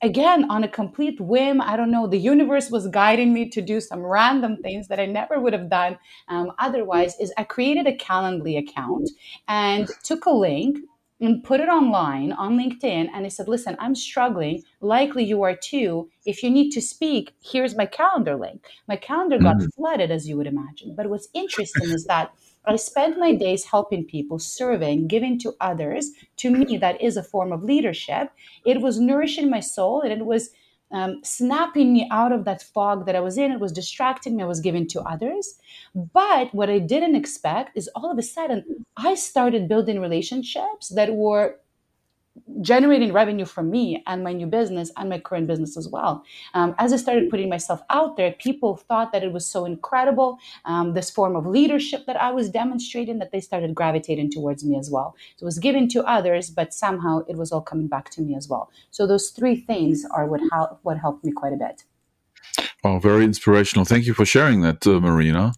again, 0.03 0.51
on 0.51 0.65
a 0.65 0.69
complete 0.69 1.21
whim, 1.21 1.61
I 1.61 1.77
don't 1.77 1.91
know, 1.91 2.07
the 2.07 2.19
universe 2.19 2.71
was 2.71 2.89
guiding 2.89 3.33
me 3.33 3.49
to 3.51 3.63
do 3.63 3.81
some 3.81 4.01
random 4.01 4.57
things 4.59 4.89
that 4.89 5.01
I 5.01 5.07
never 5.07 5.41
would 5.41 5.53
have 5.53 5.71
done 5.71 5.99
um, 6.29 6.53
otherwise. 6.59 7.17
Is 7.21 7.33
I 7.37 7.45
created 7.45 7.87
a 7.87 7.97
Calendly 7.97 8.59
account 8.59 9.11
and 9.47 9.89
took 10.03 10.27
a 10.27 10.31
link 10.31 10.79
and 11.21 11.43
put 11.43 11.61
it 11.61 11.69
online 11.69 12.33
on 12.33 12.57
LinkedIn. 12.57 13.09
And 13.13 13.27
I 13.27 13.29
said, 13.29 13.49
listen, 13.49 13.77
I'm 13.81 13.95
struggling. 13.95 14.63
Likely 14.81 15.25
you 15.25 15.43
are 15.43 15.57
too. 15.57 16.09
If 16.25 16.43
you 16.43 16.51
need 16.51 16.71
to 16.71 16.81
speak, 16.81 17.35
here's 17.43 17.77
my 17.77 17.87
calendar 17.87 18.37
link. 18.37 18.65
My 18.87 18.97
calendar 18.97 19.39
got 19.39 19.57
mm-hmm. 19.57 19.67
flooded, 19.75 20.11
as 20.11 20.29
you 20.29 20.37
would 20.37 20.47
imagine. 20.47 20.95
But 20.95 21.11
what's 21.11 21.29
interesting 21.35 21.91
is 21.91 22.05
that 22.05 22.33
I 22.65 22.77
spend 22.77 23.17
my 23.17 23.35
days 23.35 23.65
helping 23.65 24.05
people, 24.05 24.39
serving, 24.39 25.09
giving 25.09 25.39
to 25.41 25.55
others. 25.61 26.11
To 26.39 26.51
me, 26.51 26.77
that 26.79 27.01
is 27.01 27.17
a 27.17 27.23
form 27.23 27.53
of 27.53 27.65
leadership. 27.65 28.31
It 28.65 28.81
was 28.81 29.01
nourishing 29.01 29.51
my 29.51 29.61
soul 29.61 30.03
and 30.03 30.13
it 30.13 30.25
was 30.25 30.51
um, 30.91 31.21
snapping 31.23 31.93
me 31.93 32.09
out 32.11 32.33
of 32.33 32.45
that 32.45 32.63
fog 32.63 33.07
that 33.07 33.17
I 33.17 33.21
was 33.21 33.37
in. 33.37 33.53
It 33.53 33.61
was 33.61 33.73
distracting 33.73 34.37
me. 34.37 34.43
I 34.43 34.47
was 34.47 34.61
giving 34.61 34.89
to 34.89 35.03
others. 35.03 35.59
But 35.95 36.55
what 36.55 36.71
I 36.71 36.79
didn't 36.79 37.17
expect 37.17 37.77
is 37.77 37.91
all 37.95 38.11
of 38.11 38.19
a 38.19 38.23
sudden 38.23 38.65
I 38.97 39.15
started 39.15 39.69
building 39.69 40.01
relationships 40.01 40.89
that 40.95 41.15
were 41.15 41.57
generating 42.61 43.13
revenue 43.13 43.45
for 43.45 43.63
me 43.63 44.03
and 44.07 44.25
my 44.25 44.33
new 44.33 44.47
business 44.47 44.91
and 44.97 45.09
my 45.09 45.19
current 45.19 45.47
business 45.47 45.77
as 45.77 45.89
well. 45.89 46.25
Um, 46.55 46.75
as 46.79 46.93
I 46.93 46.97
started 46.97 47.31
putting 47.31 47.49
myself 47.49 47.81
out 47.91 48.17
there, 48.17 48.33
people 48.33 48.77
thought 48.77 49.13
that 49.13 49.23
it 49.23 49.33
was 49.33 49.47
so 49.47 49.65
incredible, 49.65 50.39
um, 50.65 50.95
this 50.95 51.11
form 51.11 51.37
of 51.37 51.47
leadership 51.47 52.07
that 52.07 52.21
I 52.21 52.31
was 52.31 52.51
demonstrating, 52.51 53.19
that 53.19 53.33
they 53.33 53.41
started 53.41 53.75
gravitating 53.75 54.31
towards 54.31 54.65
me 54.65 54.79
as 54.79 54.91
well. 54.91 55.17
So 55.37 55.45
it 55.45 55.47
was 55.47 55.59
given 55.59 55.89
to 55.89 56.05
others, 56.05 56.51
but 56.51 56.75
somehow 56.75 57.21
it 57.29 57.37
was 57.37 57.53
all 57.53 57.63
coming 57.63 57.89
back 57.89 58.11
to 58.11 58.23
me 58.23 58.35
as 58.35 58.49
well. 58.49 58.71
So 58.91 59.07
those 59.07 59.31
three 59.31 59.57
things 59.57 60.05
are 60.11 60.27
what, 60.27 60.41
help, 60.53 60.81
what 60.83 60.99
helped 60.99 61.25
me 61.25 61.33
quite 61.33 61.53
a 61.53 61.57
bit. 61.57 61.85
Oh, 62.85 62.99
very 62.99 63.25
inspirational. 63.25 63.85
Thank 63.85 64.07
you 64.07 64.15
for 64.15 64.25
sharing 64.25 64.61
that, 64.63 64.87
uh, 64.87 65.01
Marina. 65.01 65.53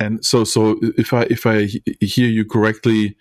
And 0.00 0.24
so, 0.24 0.42
so 0.44 0.78
if 0.98 1.12
I 1.12 1.22
if 1.30 1.46
I 1.46 1.68
hear 2.00 2.28
you 2.28 2.44
correctly, 2.44 3.16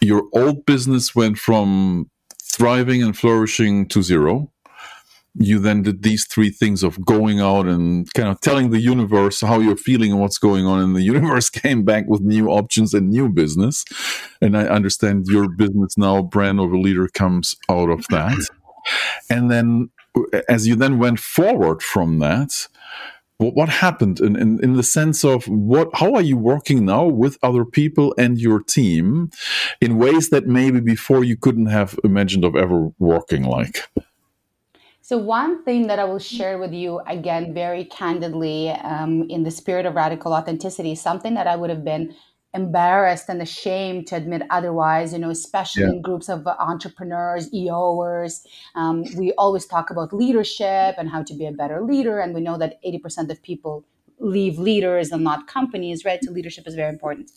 your 0.00 0.24
old 0.32 0.64
business 0.64 1.14
went 1.14 1.38
from 1.38 2.08
thriving 2.52 3.02
and 3.02 3.16
flourishing 3.16 3.86
to 3.88 4.02
zero. 4.02 4.50
You 5.34 5.60
then 5.60 5.82
did 5.82 6.02
these 6.02 6.26
three 6.26 6.50
things 6.50 6.82
of 6.82 7.04
going 7.04 7.38
out 7.40 7.66
and 7.66 8.12
kind 8.14 8.28
of 8.28 8.40
telling 8.40 8.70
the 8.70 8.80
universe 8.80 9.40
how 9.40 9.60
you're 9.60 9.76
feeling 9.76 10.10
and 10.10 10.20
what's 10.20 10.38
going 10.38 10.66
on. 10.66 10.80
And 10.80 10.96
the 10.96 11.02
universe 11.14 11.48
came 11.48 11.84
back 11.84 12.06
with 12.08 12.22
new 12.22 12.48
options 12.48 12.92
and 12.94 13.10
new 13.10 13.28
business. 13.28 13.84
And 14.40 14.56
I 14.56 14.64
understand 14.64 15.26
your 15.28 15.48
business 15.48 15.96
now, 15.96 16.22
Brand 16.22 16.58
of 16.58 16.72
a 16.72 16.78
Leader, 16.78 17.08
comes 17.08 17.54
out 17.68 17.90
of 17.90 18.04
that. 18.10 18.38
And 19.30 19.50
then 19.50 19.90
as 20.48 20.66
you 20.66 20.74
then 20.74 20.98
went 20.98 21.20
forward 21.20 21.82
from 21.82 22.18
that, 22.18 22.68
what, 23.38 23.54
what 23.54 23.68
happened 23.68 24.20
in, 24.20 24.36
in, 24.36 24.62
in 24.62 24.74
the 24.74 24.82
sense 24.82 25.24
of 25.24 25.48
what 25.48 25.88
how 25.94 26.14
are 26.14 26.22
you 26.22 26.36
working 26.36 26.84
now 26.84 27.06
with 27.06 27.38
other 27.42 27.64
people 27.64 28.14
and 28.18 28.38
your 28.38 28.60
team 28.60 29.30
in 29.80 29.96
ways 29.96 30.30
that 30.30 30.46
maybe 30.46 30.80
before 30.80 31.24
you 31.24 31.36
couldn't 31.36 31.66
have 31.66 31.98
imagined 32.04 32.44
of 32.44 32.54
ever 32.54 32.92
working 32.98 33.44
like? 33.44 33.88
So, 35.00 35.16
one 35.16 35.64
thing 35.64 35.86
that 35.86 35.98
I 35.98 36.04
will 36.04 36.18
share 36.18 36.58
with 36.58 36.74
you 36.74 37.00
again, 37.06 37.54
very 37.54 37.84
candidly, 37.86 38.68
um, 38.68 39.22
in 39.30 39.42
the 39.42 39.50
spirit 39.50 39.86
of 39.86 39.94
radical 39.94 40.34
authenticity, 40.34 40.94
something 40.94 41.32
that 41.32 41.46
I 41.46 41.56
would 41.56 41.70
have 41.70 41.82
been 41.82 42.14
embarrassed 42.54 43.28
and 43.28 43.42
ashamed 43.42 44.06
to 44.08 44.16
admit 44.16 44.42
otherwise, 44.50 45.12
you 45.12 45.18
know, 45.18 45.30
especially 45.30 45.82
yeah. 45.82 45.90
in 45.90 46.02
groups 46.02 46.28
of 46.28 46.46
entrepreneurs, 46.46 47.50
EOers. 47.50 48.40
Um, 48.74 49.04
we 49.16 49.32
always 49.32 49.66
talk 49.66 49.90
about 49.90 50.12
leadership 50.12 50.94
and 50.96 51.10
how 51.10 51.22
to 51.22 51.34
be 51.34 51.46
a 51.46 51.52
better 51.52 51.82
leader. 51.82 52.20
And 52.20 52.34
we 52.34 52.40
know 52.40 52.56
that 52.56 52.82
80% 52.84 53.30
of 53.30 53.42
people 53.42 53.84
leave 54.18 54.58
leaders 54.58 55.10
and 55.10 55.22
not 55.22 55.46
companies, 55.46 56.04
right? 56.04 56.22
So 56.22 56.32
leadership 56.32 56.66
is 56.66 56.74
very 56.74 56.88
important. 56.88 57.30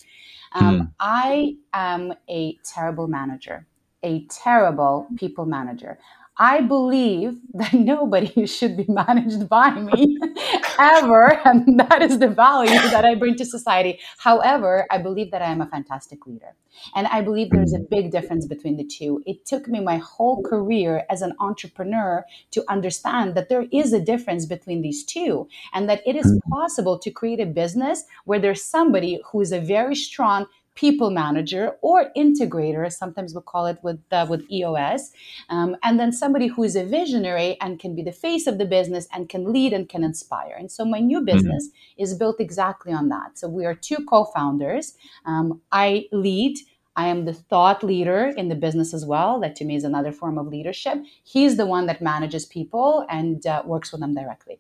Um, 0.54 0.80
mm. 0.80 0.92
I 1.00 1.56
am 1.74 2.14
a 2.30 2.58
terrible 2.64 3.08
manager, 3.08 3.68
a 4.04 4.26
terrible 4.28 5.08
people 5.18 5.46
manager. 5.46 6.00
I 6.38 6.62
believe 6.62 7.38
that 7.54 7.74
nobody 7.94 8.46
should 8.46 8.78
be 8.78 8.86
managed 8.88 9.50
by 9.50 9.72
me 9.72 10.18
ever. 10.80 11.40
And 11.46 11.80
that 11.80 12.02
is 12.02 12.20
the 12.20 12.30
value 12.30 12.80
that 12.90 13.06
I 13.06 13.16
bring 13.16 13.36
to 13.36 13.46
society. 13.46 14.00
However, 14.18 14.88
I 14.90 14.98
believe 14.98 15.32
that 15.32 15.42
I 15.42 15.52
am 15.52 15.62
a 15.62 15.68
fantastic 15.68 16.26
leader. 16.26 16.56
And 16.96 17.08
I 17.08 17.22
believe 17.22 17.50
there's 17.50 17.74
a 17.74 17.80
big 17.80 18.12
difference 18.12 18.48
between 18.48 18.78
the 18.78 18.86
two. 18.86 19.22
It 19.26 19.46
took 19.46 19.68
me 19.68 19.82
my 19.82 19.98
whole 19.98 20.42
career 20.42 21.04
as 21.10 21.22
an 21.22 21.34
entrepreneur 21.40 22.24
to 22.52 22.64
understand 22.70 23.36
that 23.36 23.50
there 23.50 23.66
is 23.72 23.94
a 23.94 24.00
difference 24.00 24.46
between 24.46 24.82
these 24.82 25.04
two 25.04 25.48
and 25.74 25.90
that 25.90 26.02
it 26.06 26.16
is 26.16 26.26
mm. 26.26 26.50
possible 26.50 26.98
to 27.00 27.12
create 27.12 27.42
a 27.42 27.46
business 27.46 28.06
where 28.26 28.40
there's 28.40 28.64
somebody 28.64 29.20
who 29.32 29.42
is 29.42 29.52
a 29.52 29.60
very 29.60 29.96
strong 29.96 30.46
people 30.76 31.12
manager 31.12 31.74
or 31.82 32.12
integrator, 32.16 32.92
sometimes 32.92 33.36
we 33.36 33.42
call 33.42 33.66
it 33.66 33.78
with 33.84 34.00
uh, 34.12 34.26
with 34.30 34.50
EOS, 34.52 35.12
um, 35.50 35.76
and 35.84 36.00
then 36.00 36.12
somebody 36.12 36.48
who 36.48 36.64
is 36.64 36.76
a 36.76 36.84
visionary 36.84 37.58
and 37.62 37.80
can 37.80 37.96
be 37.96 38.04
the 38.04 38.12
face 38.12 38.48
of 38.48 38.58
the 38.58 38.66
business 38.66 39.08
and 39.14 39.30
can 39.30 39.52
lead 39.52 39.74
and 39.74 39.90
can 39.90 40.04
inspire. 40.04 40.56
And 40.58 40.72
so 40.72 40.86
my 40.86 41.00
new 41.00 41.18
mm-hmm. 41.18 41.26
business 41.26 41.68
mm-hmm. 41.68 42.04
is 42.04 42.14
built 42.14 42.40
exactly 42.40 42.94
on 42.94 43.10
that. 43.10 43.38
So 43.38 43.48
we 43.48 43.66
are 43.66 43.76
two 43.76 44.06
co-founders. 44.10 44.96
Um, 45.26 45.62
I 45.72 46.06
lead. 46.12 46.58
I 46.96 47.08
am 47.08 47.24
the 47.24 47.34
thought 47.34 47.84
leader 47.84 48.34
in 48.36 48.50
the 48.50 48.56
business 48.56 48.94
as 48.94 49.06
well. 49.06 49.40
That 49.40 49.56
to 49.58 49.66
me 49.66 49.76
is 49.76 49.86
another 49.86 50.12
form 50.12 50.38
of 50.38 50.48
leadership. 50.48 50.98
He's 51.24 51.56
the 51.56 51.66
one 51.66 51.86
that 51.86 52.02
manages 52.02 52.46
people 52.46 53.06
and 53.10 53.46
uh, 53.46 53.64
works 53.66 53.92
with 53.92 54.02
them 54.02 54.14
directly. 54.14 54.60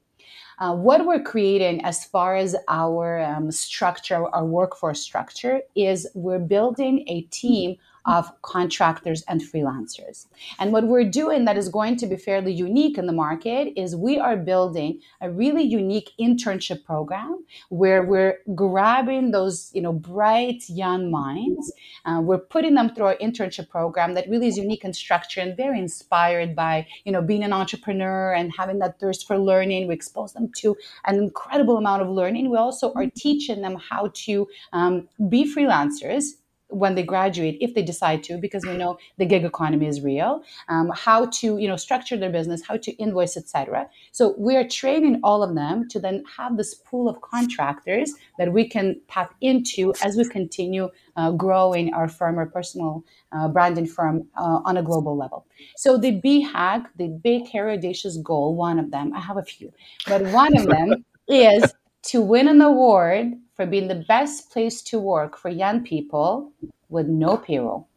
Uh, 0.59 0.75
what 0.75 1.05
we're 1.05 1.21
creating 1.21 1.83
as 1.83 2.05
far 2.05 2.35
as 2.35 2.55
our 2.67 3.19
um, 3.21 3.51
structure, 3.51 4.27
our 4.27 4.45
workforce 4.45 5.01
structure, 5.01 5.61
is 5.75 6.07
we're 6.13 6.39
building 6.39 7.03
a 7.07 7.21
team 7.23 7.77
of 8.05 8.29
contractors 8.41 9.23
and 9.27 9.41
freelancers. 9.41 10.25
And 10.59 10.71
what 10.71 10.85
we're 10.85 11.09
doing 11.09 11.45
that 11.45 11.57
is 11.57 11.69
going 11.69 11.97
to 11.97 12.07
be 12.07 12.15
fairly 12.15 12.51
unique 12.51 12.97
in 12.97 13.05
the 13.05 13.13
market 13.13 13.73
is 13.75 13.95
we 13.95 14.17
are 14.19 14.35
building 14.35 14.99
a 15.21 15.29
really 15.29 15.63
unique 15.63 16.11
internship 16.19 16.83
program 16.83 17.45
where 17.69 18.03
we're 18.03 18.39
grabbing 18.55 19.31
those, 19.31 19.69
you 19.73 19.81
know, 19.81 19.93
bright 19.93 20.63
young 20.67 21.11
minds. 21.11 21.71
Uh, 22.05 22.19
we're 22.23 22.39
putting 22.39 22.73
them 22.73 22.93
through 22.93 23.05
our 23.05 23.17
internship 23.17 23.69
program 23.69 24.15
that 24.15 24.27
really 24.29 24.47
is 24.47 24.57
unique 24.57 24.83
in 24.83 24.93
structure 24.93 25.41
and 25.41 25.55
very 25.55 25.77
inspired 25.77 26.55
by, 26.55 26.87
you 27.03 27.11
know, 27.11 27.21
being 27.21 27.43
an 27.43 27.53
entrepreneur 27.53 28.33
and 28.33 28.51
having 28.57 28.79
that 28.79 28.99
thirst 28.99 29.27
for 29.27 29.37
learning. 29.37 29.87
We 29.87 29.93
expose 29.93 30.33
them 30.33 30.51
to 30.57 30.75
an 31.05 31.15
incredible 31.15 31.77
amount 31.77 32.01
of 32.01 32.09
learning. 32.09 32.49
We 32.49 32.57
also 32.57 32.91
are 32.93 33.07
teaching 33.15 33.61
them 33.61 33.75
how 33.75 34.11
to 34.25 34.47
um, 34.73 35.07
be 35.29 35.45
freelancers 35.45 36.40
when 36.71 36.95
they 36.95 37.03
graduate 37.03 37.57
if 37.61 37.73
they 37.73 37.81
decide 37.81 38.23
to 38.23 38.37
because 38.37 38.65
we 38.65 38.75
know 38.77 38.97
the 39.17 39.25
gig 39.25 39.43
economy 39.43 39.87
is 39.87 40.01
real 40.01 40.43
um, 40.69 40.91
how 40.95 41.25
to 41.25 41.57
you 41.57 41.67
know 41.67 41.75
structure 41.75 42.17
their 42.17 42.29
business 42.29 42.61
how 42.67 42.77
to 42.77 42.91
invoice 42.93 43.37
etc 43.37 43.87
so 44.11 44.35
we 44.37 44.55
are 44.55 44.67
training 44.67 45.19
all 45.23 45.43
of 45.43 45.55
them 45.55 45.87
to 45.89 45.99
then 45.99 46.23
have 46.37 46.57
this 46.57 46.73
pool 46.73 47.09
of 47.09 47.21
contractors 47.21 48.13
that 48.37 48.51
we 48.51 48.67
can 48.67 48.99
tap 49.09 49.33
into 49.41 49.93
as 50.03 50.15
we 50.15 50.27
continue 50.27 50.89
uh, 51.17 51.31
growing 51.31 51.93
our 51.93 52.07
firm 52.07 52.39
or 52.39 52.45
personal 52.45 53.03
uh, 53.33 53.47
branding 53.47 53.85
firm 53.85 54.27
uh, 54.37 54.59
on 54.65 54.77
a 54.77 54.83
global 54.83 55.17
level. 55.17 55.45
So 55.75 55.97
the 55.97 56.21
BHAG 56.21 56.85
the 56.97 57.07
big 57.07 57.43
audacious 57.55 58.17
goal 58.17 58.55
one 58.55 58.79
of 58.79 58.91
them 58.91 59.13
i 59.13 59.19
have 59.19 59.37
a 59.37 59.43
few 59.43 59.71
but 60.07 60.21
one 60.27 60.55
of 60.57 60.65
them 60.67 61.05
is 61.27 61.73
to 62.03 62.21
win 62.21 62.47
an 62.47 62.61
award 62.61 63.33
for 63.61 63.67
being 63.67 63.87
the 63.87 64.03
best 64.07 64.49
place 64.49 64.81
to 64.81 64.97
work 64.97 65.37
for 65.37 65.49
young 65.49 65.83
people 65.83 66.51
with 66.89 67.05
no 67.05 67.37
payroll. 67.37 67.87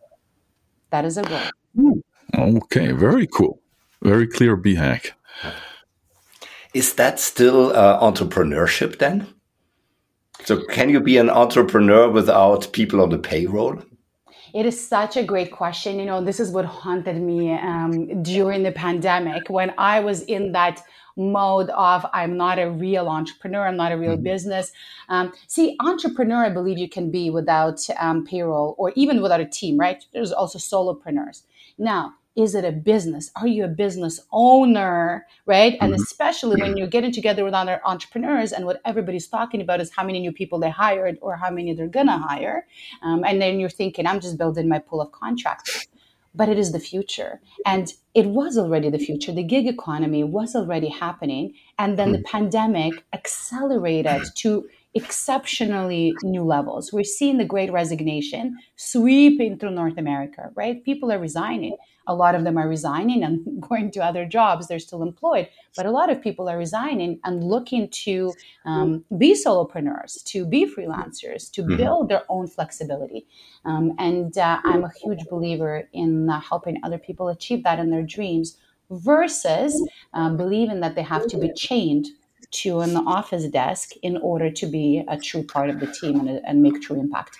That 0.90 1.06
is 1.06 1.16
a 1.16 1.22
goal. 1.22 2.02
Okay, 2.36 2.92
very 2.92 3.26
cool. 3.26 3.60
Very 4.02 4.26
clear 4.26 4.58
BHAG. 4.58 5.12
Is 6.74 6.92
that 6.96 7.18
still 7.18 7.74
uh, 7.74 7.98
entrepreneurship 7.98 8.98
then? 8.98 9.26
So, 10.44 10.62
can 10.66 10.90
you 10.90 11.00
be 11.00 11.16
an 11.16 11.30
entrepreneur 11.30 12.10
without 12.10 12.70
people 12.72 13.00
on 13.00 13.08
the 13.08 13.18
payroll? 13.18 13.78
It 14.52 14.66
is 14.66 14.76
such 14.86 15.16
a 15.16 15.24
great 15.24 15.50
question. 15.50 15.98
You 15.98 16.04
know, 16.04 16.22
this 16.22 16.40
is 16.40 16.50
what 16.50 16.66
haunted 16.66 17.22
me 17.22 17.54
um, 17.54 18.22
during 18.22 18.64
the 18.64 18.72
pandemic 18.72 19.48
when 19.48 19.72
I 19.78 20.00
was 20.00 20.20
in 20.24 20.52
that 20.52 20.82
mode 21.16 21.70
of 21.70 22.06
I'm 22.12 22.36
not 22.36 22.58
a 22.58 22.70
real 22.70 23.08
entrepreneur, 23.08 23.66
I'm 23.66 23.76
not 23.76 23.92
a 23.92 23.98
real 23.98 24.14
mm-hmm. 24.14 24.22
business. 24.22 24.72
Um, 25.08 25.32
see, 25.46 25.76
entrepreneur, 25.80 26.44
I 26.44 26.50
believe 26.50 26.78
you 26.78 26.88
can 26.88 27.10
be 27.10 27.30
without 27.30 27.80
um, 27.98 28.24
payroll 28.26 28.74
or 28.78 28.92
even 28.96 29.22
without 29.22 29.40
a 29.40 29.46
team, 29.46 29.78
right? 29.78 30.04
There's 30.12 30.32
also 30.32 30.58
solopreneurs. 30.58 31.42
Now, 31.78 32.14
is 32.36 32.56
it 32.56 32.64
a 32.64 32.72
business? 32.72 33.30
Are 33.36 33.46
you 33.46 33.64
a 33.64 33.68
business 33.68 34.20
owner? 34.32 35.24
Right. 35.46 35.74
Mm-hmm. 35.74 35.84
And 35.84 35.94
especially 35.94 36.60
when 36.60 36.76
you're 36.76 36.88
getting 36.88 37.12
together 37.12 37.44
with 37.44 37.54
other 37.54 37.80
entrepreneurs 37.84 38.50
and 38.50 38.66
what 38.66 38.80
everybody's 38.84 39.28
talking 39.28 39.60
about 39.60 39.80
is 39.80 39.92
how 39.94 40.04
many 40.04 40.18
new 40.18 40.32
people 40.32 40.58
they 40.58 40.70
hired 40.70 41.18
or 41.20 41.36
how 41.36 41.50
many 41.50 41.74
they're 41.74 41.86
going 41.86 42.08
to 42.08 42.18
hire. 42.18 42.66
Um, 43.02 43.24
and 43.24 43.40
then 43.40 43.60
you're 43.60 43.70
thinking, 43.70 44.06
I'm 44.06 44.20
just 44.20 44.36
building 44.36 44.68
my 44.68 44.80
pool 44.80 45.00
of 45.00 45.12
contractors. 45.12 45.86
But 46.34 46.48
it 46.48 46.58
is 46.58 46.72
the 46.72 46.80
future. 46.80 47.40
And 47.64 47.92
it 48.14 48.26
was 48.26 48.58
already 48.58 48.90
the 48.90 48.98
future. 48.98 49.32
The 49.32 49.42
gig 49.42 49.66
economy 49.66 50.24
was 50.24 50.54
already 50.54 50.88
happening. 50.88 51.54
And 51.78 51.98
then 51.98 52.12
the 52.12 52.18
hmm. 52.18 52.24
pandemic 52.24 53.04
accelerated 53.12 54.22
to 54.36 54.68
exceptionally 54.94 56.14
new 56.22 56.44
levels. 56.44 56.92
We're 56.92 57.04
seeing 57.04 57.38
the 57.38 57.44
great 57.44 57.72
resignation 57.72 58.56
sweeping 58.76 59.58
through 59.58 59.72
North 59.72 59.98
America, 59.98 60.50
right? 60.54 60.84
People 60.84 61.10
are 61.10 61.18
resigning. 61.18 61.76
A 62.06 62.14
lot 62.14 62.34
of 62.34 62.44
them 62.44 62.58
are 62.58 62.68
resigning 62.68 63.22
and 63.24 63.62
going 63.68 63.90
to 63.92 64.00
other 64.04 64.24
jobs. 64.26 64.68
They're 64.68 64.78
still 64.78 65.02
employed, 65.02 65.48
but 65.76 65.86
a 65.86 65.90
lot 65.90 66.10
of 66.10 66.22
people 66.22 66.48
are 66.48 66.58
resigning 66.58 67.20
and 67.24 67.44
looking 67.44 67.88
to 68.04 68.32
um, 68.64 69.04
be 69.18 69.34
solopreneurs, 69.34 70.22
to 70.24 70.46
be 70.46 70.66
freelancers, 70.66 71.50
to 71.52 71.62
mm-hmm. 71.62 71.76
build 71.76 72.08
their 72.08 72.24
own 72.28 72.46
flexibility. 72.46 73.26
Um, 73.64 73.94
and 73.98 74.36
uh, 74.36 74.60
I'm 74.64 74.84
a 74.84 74.90
huge 75.02 75.24
believer 75.30 75.88
in 75.92 76.28
uh, 76.28 76.40
helping 76.40 76.80
other 76.82 76.98
people 76.98 77.28
achieve 77.28 77.64
that 77.64 77.78
in 77.78 77.90
their 77.90 78.02
dreams 78.02 78.56
versus 78.90 79.80
um, 80.12 80.36
believing 80.36 80.80
that 80.80 80.94
they 80.94 81.02
have 81.02 81.26
to 81.28 81.38
be 81.38 81.52
chained 81.52 82.08
to 82.50 82.80
an 82.80 82.96
office 82.96 83.46
desk 83.48 83.92
in 84.02 84.16
order 84.18 84.50
to 84.50 84.66
be 84.66 85.02
a 85.08 85.18
true 85.18 85.42
part 85.42 85.70
of 85.70 85.80
the 85.80 85.86
team 85.86 86.20
and, 86.20 86.40
and 86.44 86.62
make 86.62 86.80
true 86.80 86.98
impact. 86.98 87.36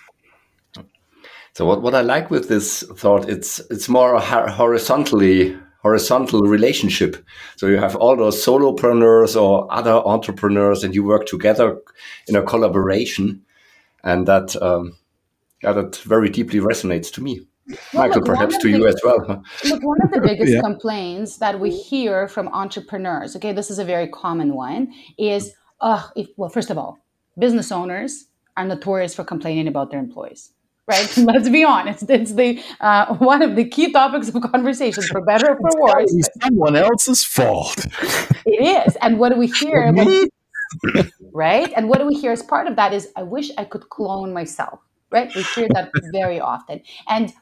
So 1.54 1.64
what, 1.64 1.82
what 1.82 1.94
I 1.94 2.00
like 2.00 2.30
with 2.30 2.48
this 2.48 2.82
thought, 2.96 3.28
it's 3.28 3.60
it's 3.70 3.88
more 3.88 4.14
a 4.14 4.20
horizontally 4.20 5.56
horizontal 5.82 6.40
relationship. 6.42 7.16
So 7.56 7.68
you 7.68 7.76
have 7.76 7.94
all 7.94 8.16
those 8.16 8.44
solopreneurs 8.44 9.40
or 9.40 9.72
other 9.72 9.92
entrepreneurs, 9.92 10.82
and 10.82 10.94
you 10.94 11.04
work 11.04 11.26
together 11.26 11.78
in 12.26 12.34
a 12.34 12.42
collaboration, 12.42 13.42
and 14.02 14.26
that 14.26 14.60
um, 14.60 14.96
yeah, 15.62 15.72
that 15.72 15.96
very 15.96 16.28
deeply 16.28 16.58
resonates 16.58 17.12
to 17.12 17.22
me. 17.22 17.40
Well, 17.68 17.78
Michael, 18.08 18.22
look, 18.22 18.26
perhaps 18.26 18.58
to 18.58 18.72
the, 18.72 18.78
you 18.78 18.86
as 18.88 19.00
well. 19.04 19.42
Look, 19.64 19.82
one 19.82 19.98
of 20.02 20.10
the 20.10 20.20
biggest 20.28 20.52
yeah. 20.52 20.60
complaints 20.60 21.38
that 21.38 21.60
we 21.60 21.70
hear 21.70 22.28
from 22.28 22.48
entrepreneurs, 22.48 23.36
okay, 23.36 23.52
this 23.52 23.70
is 23.70 23.78
a 23.78 23.84
very 23.84 24.08
common 24.08 24.54
one, 24.54 24.92
is, 25.18 25.54
uh, 25.80 26.02
if, 26.14 26.28
well, 26.36 26.50
first 26.50 26.68
of 26.68 26.76
all, 26.76 26.98
business 27.38 27.72
owners 27.72 28.26
are 28.58 28.66
notorious 28.66 29.14
for 29.14 29.24
complaining 29.24 29.66
about 29.66 29.90
their 29.90 30.00
employees. 30.00 30.52
Right. 30.86 31.16
Let's 31.16 31.48
be 31.48 31.64
honest. 31.64 32.10
It's 32.10 32.34
the 32.34 32.62
uh, 32.80 33.14
one 33.16 33.42
of 33.42 33.56
the 33.56 33.64
key 33.64 33.92
topics 33.92 34.28
of 34.28 34.40
conversation, 34.42 35.02
for 35.04 35.22
better 35.22 35.52
or 35.52 35.56
for 35.56 35.80
worse. 35.80 36.14
It's 36.14 36.28
someone 36.42 36.76
else's 36.76 37.24
fault. 37.24 37.86
it 38.46 38.86
is. 38.86 38.96
And 38.96 39.18
what 39.18 39.30
do 39.30 39.38
we 39.38 39.46
hear? 39.46 39.92
right. 41.32 41.72
And 41.76 41.88
what 41.88 41.98
do 41.98 42.06
we 42.06 42.14
hear 42.14 42.32
as 42.32 42.42
part 42.42 42.66
of 42.66 42.76
that 42.76 42.92
is, 42.92 43.08
I 43.16 43.22
wish 43.22 43.50
I 43.56 43.64
could 43.64 43.88
clone 43.88 44.32
myself 44.32 44.80
right? 45.14 45.32
We 45.32 45.42
hear 45.54 45.68
that 45.74 45.92
very 46.10 46.40
often. 46.40 46.80
And 47.06 47.32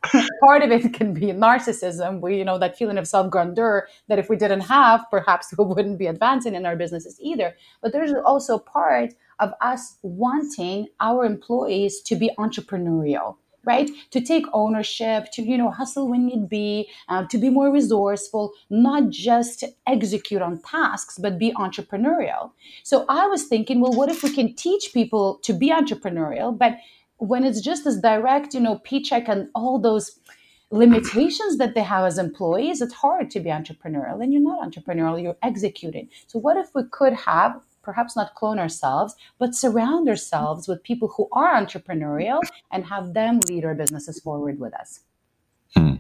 part 0.45 0.63
of 0.63 0.71
it 0.71 0.93
can 0.93 1.15
be 1.15 1.29
narcissism, 1.29 2.21
we, 2.21 2.37
you 2.37 2.45
know, 2.45 2.59
that 2.59 2.77
feeling 2.77 2.99
of 2.99 3.09
self 3.09 3.31
grandeur 3.31 3.89
that 4.09 4.19
if 4.19 4.29
we 4.29 4.37
didn't 4.37 4.61
have, 4.61 5.07
perhaps 5.11 5.55
we 5.57 5.65
wouldn't 5.65 5.99
be 5.99 6.07
advancing 6.07 6.55
in 6.55 6.67
our 6.67 6.77
businesses 6.77 7.19
either. 7.21 7.57
But 7.81 7.93
there's 7.93 8.13
also 8.27 8.59
part 8.59 9.15
of 9.43 9.53
us 9.61 9.97
wanting 10.03 10.87
our 11.01 11.25
employees 11.25 12.01
to 12.09 12.17
be 12.17 12.31
entrepreneurial 12.39 13.37
right 13.65 13.91
to 14.11 14.21
take 14.21 14.47
ownership 14.53 15.27
to 15.33 15.43
you 15.43 15.57
know 15.59 15.71
hustle 15.71 16.09
when 16.09 16.27
need 16.27 16.49
be 16.49 16.89
uh, 17.09 17.25
to 17.27 17.39
be 17.39 17.51
more 17.59 17.71
resourceful 17.73 18.53
not 18.71 19.11
just 19.11 19.63
execute 19.87 20.43
on 20.43 20.61
tasks 20.63 21.19
but 21.19 21.39
be 21.39 21.53
entrepreneurial 21.67 22.51
so 22.83 23.05
i 23.09 23.27
was 23.27 23.45
thinking 23.45 23.81
well 23.81 23.93
what 23.93 24.09
if 24.09 24.25
we 24.25 24.35
can 24.39 24.53
teach 24.55 24.91
people 24.93 25.39
to 25.43 25.53
be 25.53 25.71
entrepreneurial 25.71 26.57
but 26.65 26.75
when 27.23 27.45
it's 27.45 27.61
just 27.61 27.87
as 27.87 28.01
direct, 28.01 28.53
you 28.53 28.61
know, 28.61 28.79
paycheck 28.79 29.29
and 29.29 29.49
all 29.55 29.79
those 29.79 30.19
limitations 30.73 31.57
that 31.59 31.75
they 31.75 31.83
have 31.83 32.05
as 32.05 32.19
employees, 32.19 32.81
it's 32.81 32.95
hard 32.95 33.31
to 33.31 33.39
be 33.39 33.49
entrepreneurial. 33.49 34.21
And 34.23 34.33
you're 34.33 34.43
not 34.43 34.69
entrepreneurial, 34.69 35.23
you're 35.23 35.37
executing. 35.43 36.09
So, 36.27 36.41
what 36.41 36.57
if 36.57 36.75
we 36.75 36.83
could 36.91 37.13
have, 37.13 37.61
perhaps 37.83 38.17
not 38.17 38.35
clone 38.35 38.59
ourselves, 38.59 39.15
but 39.39 39.55
surround 39.55 40.09
ourselves 40.09 40.69
with 40.69 40.83
people 40.83 41.09
who 41.09 41.29
are 41.33 41.55
entrepreneurial 41.55 42.41
and 42.71 42.87
have 42.87 43.15
them 43.15 43.41
lead 43.49 43.65
our 43.65 43.75
businesses 43.75 44.21
forward 44.21 44.59
with 44.59 44.75
us? 44.75 45.01
Hmm. 45.75 45.95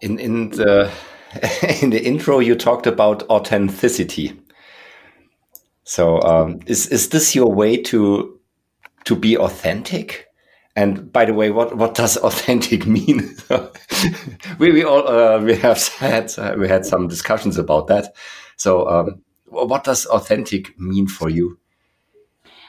In, 0.00 0.18
in 0.18 0.50
the 0.50 0.90
in 1.82 1.90
the 1.90 2.04
intro, 2.04 2.38
you 2.38 2.54
talked 2.54 2.86
about 2.86 3.22
authenticity. 3.30 4.40
So 5.84 6.20
um, 6.22 6.60
is 6.66 6.86
is 6.88 7.10
this 7.10 7.34
your 7.34 7.52
way 7.52 7.76
to 7.82 8.38
to 9.04 9.16
be 9.16 9.36
authentic? 9.36 10.28
And 10.76 11.12
by 11.12 11.24
the 11.24 11.34
way, 11.34 11.50
what, 11.50 11.76
what 11.76 11.94
does 11.94 12.16
authentic 12.28 12.86
mean? 12.86 13.36
we 14.58 14.72
we 14.72 14.84
all 14.84 15.06
uh, 15.06 15.40
we 15.40 15.56
have 15.56 15.86
had 15.98 16.32
uh, 16.38 16.54
we 16.58 16.68
had 16.68 16.84
some 16.84 17.08
discussions 17.08 17.58
about 17.58 17.86
that. 17.88 18.14
So 18.56 18.88
um, 18.88 19.22
what 19.46 19.84
does 19.84 20.06
authentic 20.06 20.78
mean 20.78 21.06
for 21.06 21.28
you? 21.28 21.58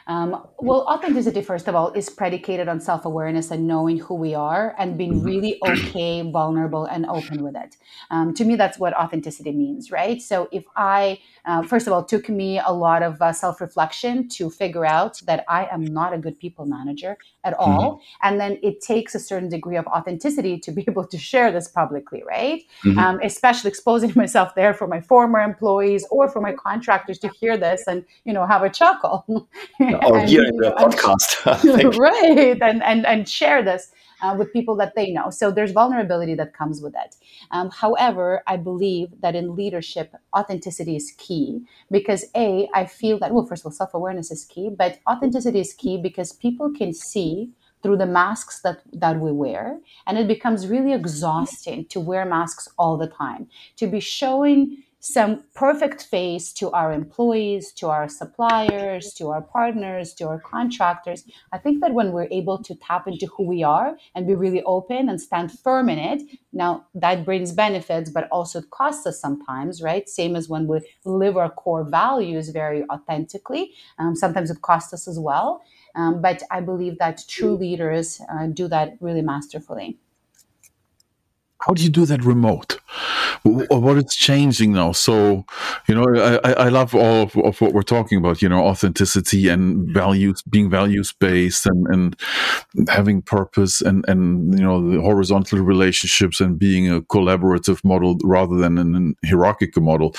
Um, 0.08 0.46
well, 0.60 0.86
authenticity, 0.88 1.42
first 1.42 1.68
of 1.68 1.74
all, 1.74 1.92
is 1.94 2.10
predicated 2.10 2.68
on 2.68 2.80
self 2.80 3.06
awareness 3.06 3.50
and 3.50 3.66
knowing 3.66 3.98
who 3.98 4.14
we 4.14 4.36
are 4.36 4.76
and 4.78 4.98
being 4.98 5.16
mm-hmm. 5.16 5.26
really 5.26 5.60
okay, 5.68 6.22
vulnerable, 6.22 6.86
and 6.86 7.08
open 7.08 7.44
with 7.44 7.56
it. 7.56 7.76
Um, 8.12 8.34
to 8.36 8.46
me, 8.46 8.56
that's 8.56 8.78
what 8.78 8.94
authenticity 8.94 9.52
means, 9.52 9.90
right? 9.90 10.22
So, 10.22 10.48
if 10.52 10.64
I, 10.76 11.20
uh, 11.46 11.64
first 11.64 11.88
of 11.88 11.94
all, 11.94 12.04
took 12.04 12.30
me 12.30 12.60
a 12.64 12.72
lot 12.72 13.02
of 13.02 13.20
uh, 13.20 13.34
self 13.34 13.60
reflection 13.60 14.30
to 14.30 14.52
figure 14.52 14.86
out 14.86 15.20
that 15.26 15.44
I 15.48 15.66
am 15.72 15.84
not 15.84 16.14
a 16.14 16.20
good 16.20 16.40
people 16.40 16.68
manager 16.68 17.18
at 17.46 17.54
all. 17.54 17.94
Mm-hmm. 17.94 18.28
And 18.28 18.40
then 18.42 18.60
it 18.62 18.82
takes 18.82 19.16
a 19.16 19.20
certain 19.20 19.48
degree 19.48 19.78
of 19.78 19.86
authenticity 19.88 20.60
to 20.60 20.72
be 20.72 20.84
able 20.90 21.08
to 21.08 21.18
share 21.18 21.52
this 21.52 21.68
publicly, 21.70 22.24
right? 22.28 22.64
Mm-hmm. 22.84 23.00
Um, 23.00 23.20
especially 23.24 23.70
exposing 23.70 24.12
myself 24.16 24.56
there 24.56 24.74
for 24.74 24.88
my 24.88 25.00
former 25.00 25.40
employees 25.40 26.06
or 26.12 26.28
for 26.28 26.42
my 26.42 26.54
contractors 26.54 27.20
to 27.20 27.30
hear 27.40 27.56
this 27.58 27.84
and, 27.88 28.04
you 28.26 28.34
know, 28.34 28.46
have 28.46 28.64
a 28.64 28.70
chuckle. 28.70 29.24
or 29.80 30.18
and, 30.18 30.30
here 30.30 30.44
in 30.44 30.58
the 30.58 30.72
podcast. 30.72 31.98
right. 31.98 32.62
And, 32.62 32.84
and, 32.84 33.06
and 33.06 33.30
share 33.30 33.64
this 33.64 33.92
uh, 34.26 34.36
with 34.36 34.52
people 34.54 34.76
that 34.78 34.96
they 34.96 35.12
know. 35.12 35.30
So 35.30 35.52
there's 35.52 35.72
vulnerability 35.72 36.36
that 36.36 36.54
comes 36.54 36.82
with 36.82 36.96
it. 37.06 37.16
Um, 37.52 37.70
however, 37.70 38.42
I 38.48 38.58
believe 38.58 39.10
that 39.22 39.36
in 39.36 39.56
leadership, 39.56 40.14
authenticity 40.36 40.96
is 40.96 41.14
key 41.18 41.62
because 41.92 42.26
A, 42.36 42.68
I 42.74 42.86
feel 42.86 43.20
that, 43.20 43.34
well, 43.34 43.46
first 43.46 43.62
of 43.62 43.68
all, 43.68 43.72
self 43.72 43.94
awareness 43.94 44.32
is 44.32 44.46
key, 44.46 44.70
but 44.70 45.00
authenticity 45.08 45.60
is 45.60 45.74
key 45.74 45.98
because 46.02 46.34
people 46.34 46.72
can 46.72 46.94
see 46.94 47.52
through 47.84 47.98
the 47.98 48.06
masks 48.08 48.62
that, 48.62 48.82
that 48.94 49.20
we 49.20 49.32
wear. 49.32 49.80
And 50.08 50.18
it 50.18 50.28
becomes 50.28 50.68
really 50.68 50.94
exhausting 50.94 51.86
to 51.90 52.00
wear 52.00 52.26
masks 52.26 52.68
all 52.80 52.98
the 52.98 53.08
time, 53.08 53.48
to 53.78 53.86
be 53.86 54.00
showing 54.00 54.84
some 55.06 55.44
perfect 55.54 56.02
face 56.02 56.52
to 56.52 56.72
our 56.72 56.92
employees, 56.92 57.72
to 57.72 57.88
our 57.90 58.10
suppliers, 58.10 59.14
to 59.14 59.30
our 59.30 59.42
partners, 59.42 60.16
to 60.16 60.28
our 60.28 60.40
contractors. 60.40 61.26
I 61.52 61.60
think 61.60 61.80
that 61.82 61.94
when 61.94 62.12
we're 62.12 62.28
able 62.32 62.58
to 62.64 62.74
tap 62.74 63.08
into 63.08 63.28
who 63.28 63.44
we 63.44 63.62
are 63.62 63.96
and 64.16 64.26
be 64.26 64.34
really 64.34 64.64
open 64.64 65.08
and 65.08 65.22
stand 65.22 65.52
firm 65.52 65.90
in 65.90 66.00
it, 66.00 66.24
now 66.54 66.88
that 66.96 67.24
brings 67.24 67.52
benefits, 67.52 68.10
but 68.10 68.28
also 68.32 68.60
it 68.60 68.72
costs 68.72 69.06
us 69.06 69.22
sometimes, 69.22 69.80
right? 69.80 70.10
Same 70.10 70.36
as 70.36 70.50
when 70.50 70.66
we 70.66 70.80
live 71.06 71.38
our 71.38 71.52
core 71.52 71.84
values 71.84 72.50
very 72.50 72.84
authentically. 72.90 73.74
Um, 74.00 74.16
sometimes 74.16 74.50
it 74.50 74.64
costs 74.64 74.92
us 74.92 75.08
as 75.08 75.20
well. 75.20 75.62
Um, 75.94 76.20
but 76.20 76.42
I 76.50 76.62
believe 76.62 76.98
that 76.98 77.22
true 77.30 77.56
leaders 77.56 78.20
uh, 78.28 78.48
do 78.48 78.68
that 78.70 78.98
really 79.00 79.22
masterfully 79.22 80.00
how 81.66 81.74
do 81.74 81.82
you 81.82 81.90
do 81.90 82.06
that 82.06 82.24
remote? 82.24 82.80
Uh, 83.46 83.80
what 83.80 83.98
is 83.98 84.16
changing 84.16 84.74
now? 84.74 84.92
So, 84.92 85.46
you 85.88 85.94
know, 85.94 86.40
I, 86.44 86.54
I 86.54 86.70
love 86.70 86.96
all 86.96 87.24
of, 87.24 87.38
of, 87.38 87.62
what 87.62 87.74
we're 87.74 87.84
talking 87.84 88.18
about, 88.18 88.42
you 88.42 88.50
know, 88.50 88.66
authenticity 88.66 89.50
and 89.50 89.88
values, 89.94 90.42
being 90.50 90.70
values 90.70 91.14
based 91.14 91.68
and, 91.68 91.88
and 91.88 92.90
having 92.90 93.22
purpose 93.22 93.82
and, 93.82 94.04
and, 94.08 94.58
you 94.58 94.64
know, 94.64 94.90
the 94.90 95.00
horizontal 95.00 95.60
relationships 95.60 96.42
and 96.42 96.58
being 96.58 96.92
a 96.92 97.02
collaborative 97.02 97.84
model 97.84 98.18
rather 98.24 98.56
than 98.56 98.78
an 98.78 99.16
hierarchical 99.24 99.84
model. 99.84 100.16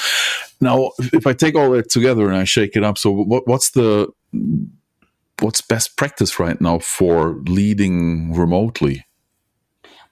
Now, 0.61 0.93
if 1.13 1.27
I 1.27 1.33
take 1.33 1.57
all 1.57 1.71
that 1.73 1.91
together 1.91 2.29
and 2.29 2.37
I 2.37 2.45
shake 2.45 2.77
it 2.77 2.85
up, 2.85 2.97
so 2.97 3.11
what, 3.11 3.47
what's 3.49 3.71
the, 3.71 4.09
what's 5.41 5.61
best 5.61 5.97
practice 5.97 6.39
right 6.39 6.61
now 6.61 6.79
for 6.79 7.41
leading 7.47 8.33
remotely? 8.35 9.05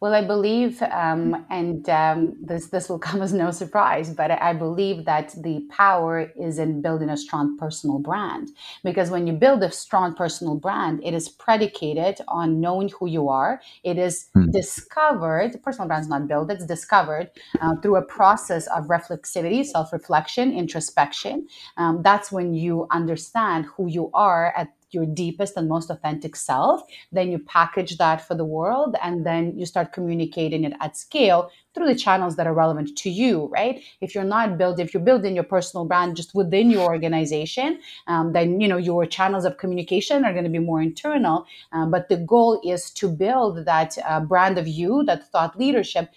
Well, 0.04 0.12
I 0.12 0.20
believe, 0.20 0.82
um, 0.82 1.46
and 1.48 1.88
um, 1.88 2.36
this 2.38 2.66
this 2.66 2.90
will 2.90 2.98
come 3.08 3.22
as 3.22 3.32
no 3.32 3.50
surprise, 3.50 4.12
but 4.12 4.30
I 4.30 4.52
believe 4.52 5.06
that 5.06 5.34
the 5.42 5.66
power 5.70 6.30
is 6.38 6.58
in 6.58 6.82
building 6.82 7.08
a 7.08 7.16
strong 7.16 7.56
personal 7.56 8.00
brand. 8.00 8.50
Because 8.82 9.08
when 9.08 9.26
you 9.26 9.32
build 9.32 9.62
a 9.62 9.72
strong 9.72 10.14
personal 10.14 10.56
brand, 10.56 11.00
it 11.02 11.14
is 11.14 11.30
predicated 11.30 12.20
on 12.28 12.60
knowing 12.60 12.90
who 12.90 13.06
you 13.08 13.30
are. 13.30 13.62
It 13.82 13.96
is 13.96 14.28
hmm. 14.34 14.50
discovered. 14.50 15.62
Personal 15.62 15.88
brand 15.88 16.02
is 16.02 16.10
not 16.10 16.28
built; 16.28 16.50
it's 16.50 16.66
discovered 16.66 17.30
uh, 17.62 17.76
through 17.76 17.96
a 17.96 18.02
process 18.02 18.66
of 18.66 18.88
reflexivity, 18.88 19.64
self 19.64 19.90
reflection, 19.90 20.52
introspection. 20.52 21.48
Um, 21.78 22.02
that's 22.02 22.30
when 22.30 22.52
you 22.52 22.86
understand 22.90 23.64
who 23.74 23.88
you 23.88 24.10
are 24.12 24.52
at 24.54 24.68
your 24.94 25.06
deepest 25.06 25.56
and 25.56 25.68
most 25.68 25.90
authentic 25.90 26.36
self, 26.36 26.82
then 27.12 27.30
you 27.30 27.38
package 27.38 27.98
that 27.98 28.26
for 28.26 28.34
the 28.34 28.44
world 28.44 28.96
and 29.02 29.26
then 29.26 29.58
you 29.58 29.66
start 29.66 29.92
communicating 29.92 30.64
it 30.64 30.72
at 30.80 30.96
scale 30.96 31.50
through 31.74 31.86
the 31.86 31.94
channels 31.94 32.36
that 32.36 32.46
are 32.46 32.54
relevant 32.54 32.96
to 32.96 33.10
you, 33.10 33.46
right? 33.52 33.82
If 34.00 34.14
you're 34.14 34.24
not 34.24 34.56
building, 34.56 34.86
if 34.86 34.94
you're 34.94 35.02
building 35.02 35.34
your 35.34 35.44
personal 35.44 35.84
brand 35.84 36.16
just 36.16 36.34
within 36.34 36.70
your 36.70 36.84
organization, 36.84 37.80
um, 38.06 38.32
then 38.32 38.60
you 38.60 38.68
know 38.68 38.76
your 38.76 39.06
channels 39.06 39.44
of 39.44 39.58
communication 39.58 40.24
are 40.24 40.32
going 40.32 40.44
to 40.44 40.50
be 40.50 40.60
more 40.60 40.80
internal. 40.80 41.46
Um, 41.72 41.90
but 41.90 42.08
the 42.08 42.16
goal 42.16 42.60
is 42.64 42.90
to 42.92 43.08
build 43.08 43.64
that 43.64 43.98
uh, 44.06 44.20
brand 44.20 44.56
of 44.56 44.68
you, 44.68 45.02
that 45.06 45.30
thought 45.30 45.58
leadership 45.58 46.10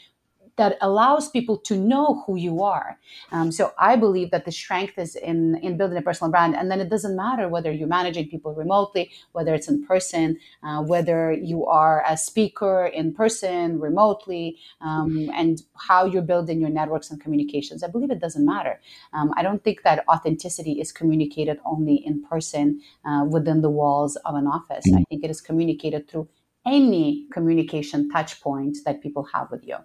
that 0.57 0.77
allows 0.81 1.29
people 1.29 1.57
to 1.57 1.75
know 1.77 2.23
who 2.25 2.35
you 2.35 2.63
are. 2.63 2.99
Um, 3.31 3.51
so 3.51 3.73
I 3.77 3.95
believe 3.95 4.31
that 4.31 4.45
the 4.45 4.51
strength 4.51 4.97
is 4.97 5.15
in 5.15 5.55
in 5.61 5.77
building 5.77 5.97
a 5.97 6.01
personal 6.01 6.31
brand, 6.31 6.55
and 6.55 6.69
then 6.69 6.79
it 6.79 6.89
doesn't 6.89 7.15
matter 7.15 7.47
whether 7.47 7.71
you're 7.71 7.87
managing 7.87 8.27
people 8.27 8.53
remotely, 8.53 9.11
whether 9.31 9.53
it's 9.53 9.67
in 9.67 9.85
person, 9.85 10.37
uh, 10.63 10.81
whether 10.81 11.31
you 11.31 11.65
are 11.65 12.03
a 12.07 12.17
speaker 12.17 12.87
in 12.87 13.13
person, 13.13 13.79
remotely, 13.79 14.57
um, 14.81 15.29
and 15.33 15.61
how 15.87 16.05
you're 16.05 16.21
building 16.33 16.59
your 16.59 16.69
networks 16.69 17.09
and 17.11 17.21
communications. 17.21 17.83
I 17.83 17.87
believe 17.87 18.11
it 18.11 18.19
doesn't 18.19 18.45
matter. 18.45 18.79
Um, 19.13 19.31
I 19.37 19.43
don't 19.43 19.63
think 19.63 19.83
that 19.83 20.03
authenticity 20.09 20.73
is 20.81 20.91
communicated 20.91 21.59
only 21.65 21.95
in 21.95 22.23
person 22.23 22.81
uh, 23.05 23.25
within 23.29 23.61
the 23.61 23.69
walls 23.69 24.15
of 24.25 24.35
an 24.35 24.47
office. 24.47 24.85
Mm-hmm. 24.87 24.97
I 24.97 25.03
think 25.09 25.23
it 25.23 25.29
is 25.29 25.41
communicated 25.41 26.09
through 26.09 26.27
any 26.65 27.27
communication 27.31 28.09
touch 28.09 28.41
point 28.41 28.77
that 28.85 29.01
people 29.01 29.23
have 29.33 29.49
with 29.51 29.65
you. 29.65 29.77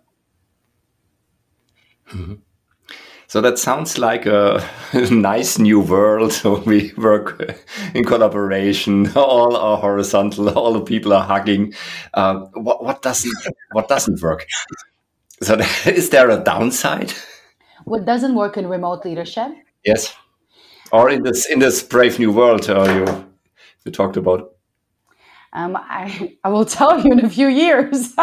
Mm-hmm. 2.12 2.34
So 3.32 3.40
that 3.40 3.58
sounds 3.58 3.96
like 3.96 4.26
a 4.26 4.62
nice 5.10 5.58
new 5.58 5.80
world. 5.80 6.32
So 6.42 6.58
we 6.66 6.92
work 6.98 7.40
in 7.94 8.04
collaboration. 8.04 9.10
All 9.16 9.56
are 9.56 9.78
horizontal. 9.78 10.50
All 10.50 10.74
the 10.74 10.82
people 10.82 11.14
are 11.14 11.24
hugging. 11.24 11.72
Uh, 12.12 12.40
what, 12.52 12.84
what 12.84 13.00
doesn't 13.00 13.32
what 13.72 13.88
doesn't 13.88 14.20
work? 14.20 14.44
So 15.40 15.54
is 15.86 16.10
there 16.10 16.28
a 16.28 16.44
downside? 16.44 17.14
What 17.84 18.04
doesn't 18.04 18.34
work 18.34 18.58
in 18.58 18.66
remote 18.68 19.04
leadership? 19.04 19.48
Yes, 19.82 20.14
or 20.92 21.08
in 21.08 21.22
this 21.22 21.48
in 21.48 21.58
this 21.58 21.82
brave 21.82 22.18
new 22.18 22.32
world 22.32 22.68
uh, 22.68 22.84
you 22.84 23.32
you 23.84 23.92
talked 23.92 24.18
about. 24.18 24.52
Um, 25.54 25.76
I, 25.76 26.36
I 26.44 26.48
will 26.48 26.64
tell 26.64 27.00
you 27.00 27.12
in 27.12 27.24
a 27.24 27.30
few 27.30 27.48
years 27.48 28.14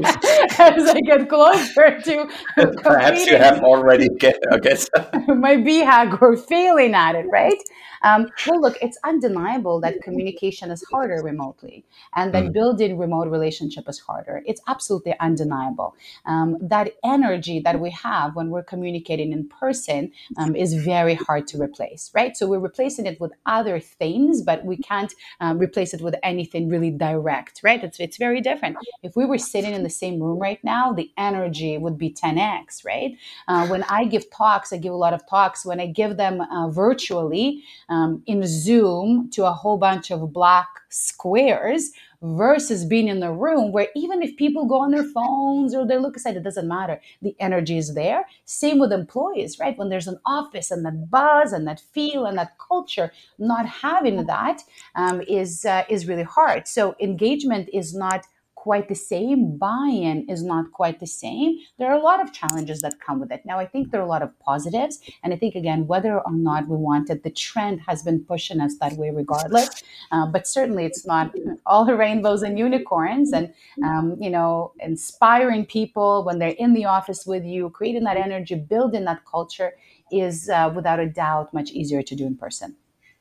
as 0.58 0.88
I 0.88 1.00
get 1.00 1.28
closer 1.28 2.00
to 2.00 2.28
perhaps 2.82 3.26
you 3.26 3.36
have 3.36 3.62
already 3.62 4.08
get 4.08 4.38
I 4.50 4.58
guess 4.58 4.88
my 5.28 5.56
BHAG 5.56 6.20
or 6.20 6.36
failing 6.36 6.94
at 6.94 7.14
it, 7.14 7.26
right? 7.30 7.58
Um, 8.02 8.28
well, 8.46 8.60
look, 8.60 8.76
it's 8.80 8.98
undeniable 9.04 9.80
that 9.80 10.00
communication 10.02 10.70
is 10.70 10.84
harder 10.92 11.22
remotely 11.22 11.84
and 12.14 12.32
that 12.34 12.44
mm. 12.44 12.52
building 12.52 12.98
remote 12.98 13.28
relationship 13.28 13.88
is 13.88 13.98
harder. 13.98 14.42
It's 14.46 14.60
absolutely 14.68 15.14
undeniable. 15.18 15.96
Um, 16.24 16.56
that 16.60 16.92
energy 17.04 17.60
that 17.60 17.80
we 17.80 17.90
have 17.90 18.36
when 18.36 18.50
we're 18.50 18.62
communicating 18.62 19.32
in 19.32 19.48
person 19.48 20.12
um, 20.36 20.54
is 20.54 20.74
very 20.74 21.14
hard 21.14 21.46
to 21.48 21.60
replace, 21.60 22.10
right? 22.14 22.36
So 22.36 22.46
we're 22.46 22.58
replacing 22.58 23.06
it 23.06 23.20
with 23.20 23.32
other 23.46 23.80
things, 23.80 24.42
but 24.42 24.64
we 24.64 24.76
can't 24.76 25.12
um, 25.40 25.58
replace 25.58 25.94
it 25.94 26.00
with 26.00 26.14
anything 26.22 26.68
really 26.68 26.90
direct, 26.90 27.60
right? 27.62 27.82
It's, 27.82 27.98
it's 27.98 28.18
very 28.18 28.40
different. 28.40 28.76
If 29.02 29.16
we 29.16 29.24
were 29.24 29.38
sitting 29.38 29.74
in 29.74 29.82
the 29.86 29.90
same 30.02 30.16
room 30.20 30.38
right 30.38 30.62
now, 30.64 30.92
the 30.92 31.10
energy 31.16 31.78
would 31.78 31.96
be 32.04 32.10
10x, 32.10 32.84
right? 32.84 33.12
Uh, 33.48 33.66
when 33.68 33.82
I 33.84 34.04
give 34.04 34.24
talks, 34.30 34.72
I 34.72 34.78
give 34.78 34.92
a 34.92 35.02
lot 35.06 35.14
of 35.14 35.22
talks. 35.28 35.64
When 35.64 35.80
I 35.80 35.86
give 35.86 36.16
them 36.16 36.40
uh, 36.40 36.68
virtually, 36.70 37.62
um, 37.88 38.22
in 38.26 38.42
Zoom 38.46 39.30
to 39.34 39.44
a 39.46 39.52
whole 39.52 39.78
bunch 39.78 40.10
of 40.10 40.32
black 40.32 40.68
squares 40.88 41.92
versus 42.22 42.84
being 42.84 43.08
in 43.08 43.20
the 43.20 43.30
room 43.30 43.72
where 43.72 43.88
even 43.94 44.22
if 44.22 44.36
people 44.36 44.66
go 44.66 44.80
on 44.80 44.90
their 44.90 45.04
phones 45.04 45.74
or 45.74 45.86
they 45.86 45.98
look 45.98 46.16
aside, 46.16 46.36
it 46.36 46.42
doesn't 46.42 46.66
matter. 46.66 47.00
The 47.22 47.36
energy 47.38 47.76
is 47.78 47.94
there. 47.94 48.24
Same 48.44 48.78
with 48.78 48.92
employees, 48.92 49.58
right? 49.58 49.76
When 49.78 49.88
there's 49.90 50.08
an 50.08 50.18
office 50.24 50.70
and 50.70 50.84
that 50.84 51.10
buzz 51.10 51.52
and 51.52 51.66
that 51.68 51.80
feel 51.80 52.24
and 52.24 52.38
that 52.38 52.58
culture, 52.58 53.12
not 53.38 53.66
having 53.66 54.26
that 54.26 54.62
um, 54.94 55.20
is 55.22 55.64
uh, 55.64 55.84
is 55.88 56.08
really 56.08 56.22
hard. 56.22 56.66
So 56.66 56.96
engagement 57.00 57.68
is 57.72 57.94
not 57.94 58.26
quite 58.66 58.88
the 58.88 58.96
same. 58.96 59.56
Buy 59.56 59.90
in 60.08 60.28
is 60.28 60.42
not 60.42 60.72
quite 60.72 60.98
the 60.98 61.06
same. 61.06 61.58
There 61.78 61.88
are 61.88 61.96
a 61.96 62.02
lot 62.10 62.20
of 62.20 62.32
challenges 62.32 62.80
that 62.80 62.98
come 62.98 63.20
with 63.20 63.30
it. 63.30 63.42
Now, 63.50 63.60
I 63.60 63.66
think 63.72 63.92
there 63.92 64.00
are 64.00 64.08
a 64.10 64.14
lot 64.16 64.22
of 64.22 64.36
positives. 64.40 64.98
And 65.22 65.32
I 65.32 65.36
think, 65.36 65.54
again, 65.54 65.86
whether 65.86 66.14
or 66.18 66.32
not 66.32 66.66
we 66.66 66.76
want 66.76 67.08
it, 67.08 67.22
the 67.22 67.30
trend 67.30 67.82
has 67.86 68.02
been 68.02 68.24
pushing 68.24 68.60
us 68.60 68.74
that 68.80 68.94
way 68.94 69.10
regardless. 69.10 69.68
Uh, 70.10 70.26
but 70.26 70.48
certainly 70.48 70.84
it's 70.84 71.06
not 71.06 71.32
all 71.64 71.84
the 71.84 71.94
rainbows 72.04 72.42
and 72.42 72.58
unicorns. 72.58 73.32
And, 73.32 73.54
um, 73.84 74.16
you 74.20 74.30
know, 74.30 74.72
inspiring 74.80 75.64
people 75.64 76.24
when 76.24 76.40
they're 76.40 76.60
in 76.64 76.74
the 76.74 76.86
office 76.86 77.24
with 77.24 77.44
you, 77.44 77.70
creating 77.70 78.02
that 78.08 78.16
energy, 78.16 78.56
building 78.56 79.04
that 79.04 79.20
culture 79.24 79.74
is 80.10 80.48
uh, 80.48 80.72
without 80.74 80.98
a 80.98 81.06
doubt 81.06 81.54
much 81.54 81.70
easier 81.70 82.02
to 82.02 82.16
do 82.16 82.26
in 82.26 82.36
person. 82.36 82.74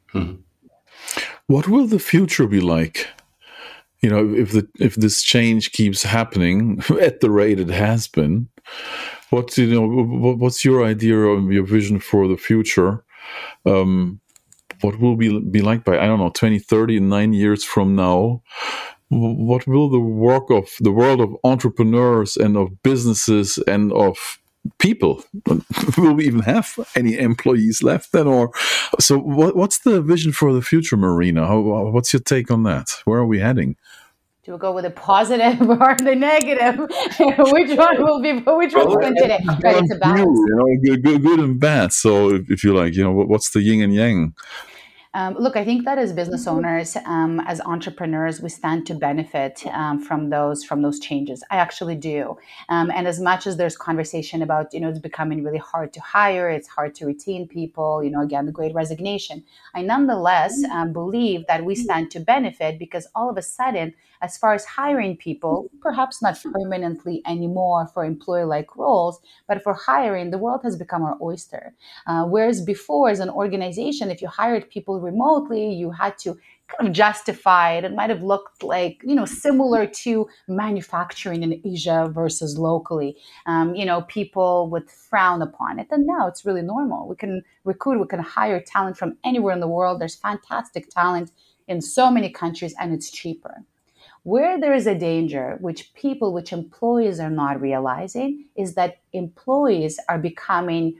Hmm. 0.07 0.33
What 1.45 1.67
will 1.67 1.85
the 1.85 1.99
future 1.99 2.47
be 2.47 2.61
like? 2.61 3.09
You 4.01 4.09
know 4.09 4.33
if 4.33 4.51
the 4.51 4.67
if 4.79 4.95
this 4.95 5.23
change 5.23 5.71
keeps 5.71 6.03
happening 6.03 6.81
at 7.01 7.19
the 7.21 7.31
rate 7.31 7.59
it 7.59 7.69
has 7.69 8.07
been 8.07 8.49
what's 9.29 9.57
you 9.57 9.67
know 9.67 10.35
what's 10.35 10.63
your 10.63 10.85
idea 10.85 11.17
of 11.17 11.51
your 11.51 11.65
vision 11.65 11.99
for 11.99 12.27
the 12.27 12.37
future? 12.37 13.03
Um, 13.65 14.19
what 14.81 14.99
will 14.99 15.15
be 15.15 15.39
be 15.39 15.61
like 15.61 15.83
by 15.83 15.97
i 15.97 16.05
don't 16.05 16.19
know 16.19 16.29
20 16.29 16.59
30 16.59 16.99
nine 16.99 17.33
years 17.33 17.63
from 17.63 17.95
now? 17.95 18.41
What 19.09 19.67
will 19.67 19.89
the 19.89 19.99
work 19.99 20.49
of 20.49 20.69
the 20.79 20.91
world 20.91 21.21
of 21.21 21.35
entrepreneurs 21.43 22.35
and 22.37 22.57
of 22.57 22.81
businesses 22.81 23.59
and 23.67 23.93
of 23.93 24.39
people 24.79 25.23
will 25.97 26.13
we 26.13 26.25
even 26.25 26.41
have 26.41 26.79
any 26.95 27.17
employees 27.17 27.83
left 27.83 28.11
then 28.11 28.27
or 28.27 28.51
so 28.99 29.17
what, 29.17 29.55
what's 29.55 29.79
the 29.79 30.01
vision 30.01 30.31
for 30.31 30.53
the 30.53 30.61
future 30.61 30.97
marina 30.97 31.45
How, 31.45 31.59
what's 31.59 32.13
your 32.13 32.21
take 32.21 32.49
on 32.49 32.63
that 32.63 32.89
where 33.05 33.19
are 33.19 33.25
we 33.25 33.39
heading 33.39 33.75
do 34.45 34.51
we 34.51 34.59
go 34.59 34.71
with 34.73 34.83
the 34.83 34.91
positive 34.91 35.59
or 35.69 35.95
the 35.95 36.13
negative? 36.15 36.77
which 37.51 37.75
one 37.75 38.03
will 38.03 38.21
be? 38.21 38.33
Which 38.33 38.75
one 38.75 38.89
will 38.89 38.99
win 38.99 39.15
today? 39.15 39.39
Right, 39.63 39.77
it's 39.77 39.91
a 39.91 39.95
balance. 39.95 40.21
You 40.21 40.55
know, 40.83 40.97
good, 41.01 41.23
good, 41.23 41.39
and 41.39 41.59
bad. 41.59 41.91
So, 41.91 42.29
if 42.47 42.63
you 42.63 42.75
like, 42.75 42.93
you 42.93 43.03
know, 43.03 43.11
what's 43.11 43.49
the 43.49 43.63
yin 43.63 43.81
and 43.81 43.95
yang? 43.95 44.35
Um, 45.15 45.35
look, 45.35 45.55
I 45.55 45.63
think 45.63 45.85
that 45.85 45.97
as 45.97 46.11
business 46.11 46.45
owners, 46.45 46.97
um, 47.05 47.39
as 47.47 47.61
entrepreneurs, 47.61 48.41
we 48.41 48.49
stand 48.49 48.85
to 48.87 48.93
benefit 48.93 49.65
um, 49.67 49.97
from 49.97 50.29
those 50.29 50.65
from 50.65 50.81
those 50.81 50.99
changes. 50.99 51.41
I 51.49 51.55
actually 51.55 51.95
do. 51.95 52.37
Um, 52.67 52.91
and 52.93 53.07
as 53.07 53.21
much 53.21 53.47
as 53.47 53.55
there's 53.55 53.77
conversation 53.77 54.41
about, 54.41 54.73
you 54.73 54.81
know, 54.81 54.89
it's 54.89 54.99
becoming 54.99 55.41
really 55.41 55.63
hard 55.71 55.93
to 55.93 56.01
hire, 56.01 56.49
it's 56.49 56.67
hard 56.67 56.95
to 56.95 57.05
retain 57.05 57.47
people. 57.47 58.03
You 58.03 58.11
know, 58.11 58.21
again, 58.21 58.45
the 58.45 58.51
Great 58.51 58.75
Resignation. 58.75 59.45
I 59.73 59.83
nonetheless 59.83 60.61
um, 60.65 60.91
believe 60.91 61.47
that 61.47 61.63
we 61.63 61.75
stand 61.75 62.11
to 62.11 62.19
benefit 62.19 62.77
because 62.77 63.07
all 63.15 63.29
of 63.29 63.37
a 63.37 63.41
sudden, 63.41 63.93
as 64.21 64.37
far 64.37 64.53
as 64.53 64.65
hiring 64.65 65.15
people, 65.15 65.69
perhaps 65.81 66.21
not 66.21 66.37
permanently 66.41 67.21
anymore 67.25 67.87
for 67.93 68.03
employee-like 68.03 68.75
roles, 68.75 69.19
but 69.47 69.63
for 69.63 69.73
hiring, 69.73 70.31
the 70.31 70.37
world 70.37 70.61
has 70.63 70.75
become 70.75 71.03
our 71.03 71.17
oyster. 71.21 71.73
Uh, 72.07 72.23
whereas 72.25 72.61
before, 72.61 73.09
as 73.09 73.19
an 73.19 73.29
organization, 73.29 74.11
if 74.11 74.21
you 74.21 74.27
hired 74.27 74.69
people 74.69 74.99
remotely, 75.05 75.73
you 75.73 75.91
had 75.91 76.17
to 76.19 76.37
kind 76.67 76.87
of 76.89 76.93
justify 76.93 77.73
it. 77.73 77.83
It 77.83 77.93
might 77.93 78.09
have 78.09 78.23
looked 78.23 78.63
like, 78.63 79.01
you 79.03 79.15
know, 79.15 79.25
similar 79.25 79.85
to 80.03 80.27
manufacturing 80.47 81.43
in 81.43 81.61
Asia 81.63 82.09
versus 82.11 82.57
locally. 82.57 83.17
Um, 83.45 83.75
you 83.75 83.85
know, 83.85 84.01
people 84.03 84.69
would 84.71 84.89
frown 84.89 85.41
upon 85.41 85.79
it. 85.79 85.87
And 85.91 86.07
now 86.07 86.27
it's 86.27 86.45
really 86.45 86.63
normal. 86.63 87.07
We 87.07 87.15
can 87.15 87.43
recruit, 87.63 88.01
we 88.01 88.07
can 88.07 88.19
hire 88.19 88.59
talent 88.59 88.97
from 88.97 89.17
anywhere 89.23 89.53
in 89.53 89.59
the 89.59 89.67
world. 89.67 90.01
There's 90.01 90.15
fantastic 90.15 90.89
talent 90.89 91.31
in 91.67 91.81
so 91.81 92.09
many 92.11 92.29
countries 92.29 92.75
and 92.79 92.93
it's 92.93 93.11
cheaper. 93.11 93.63
Where 94.23 94.59
there 94.59 94.73
is 94.73 94.87
a 94.87 94.97
danger, 94.97 95.57
which 95.61 95.93
people, 95.93 96.33
which 96.33 96.51
employees 96.51 97.19
are 97.19 97.29
not 97.29 97.61
realizing, 97.61 98.45
is 98.55 98.73
that 98.73 98.97
employees 99.13 99.99
are 100.09 100.17
becoming 100.17 100.95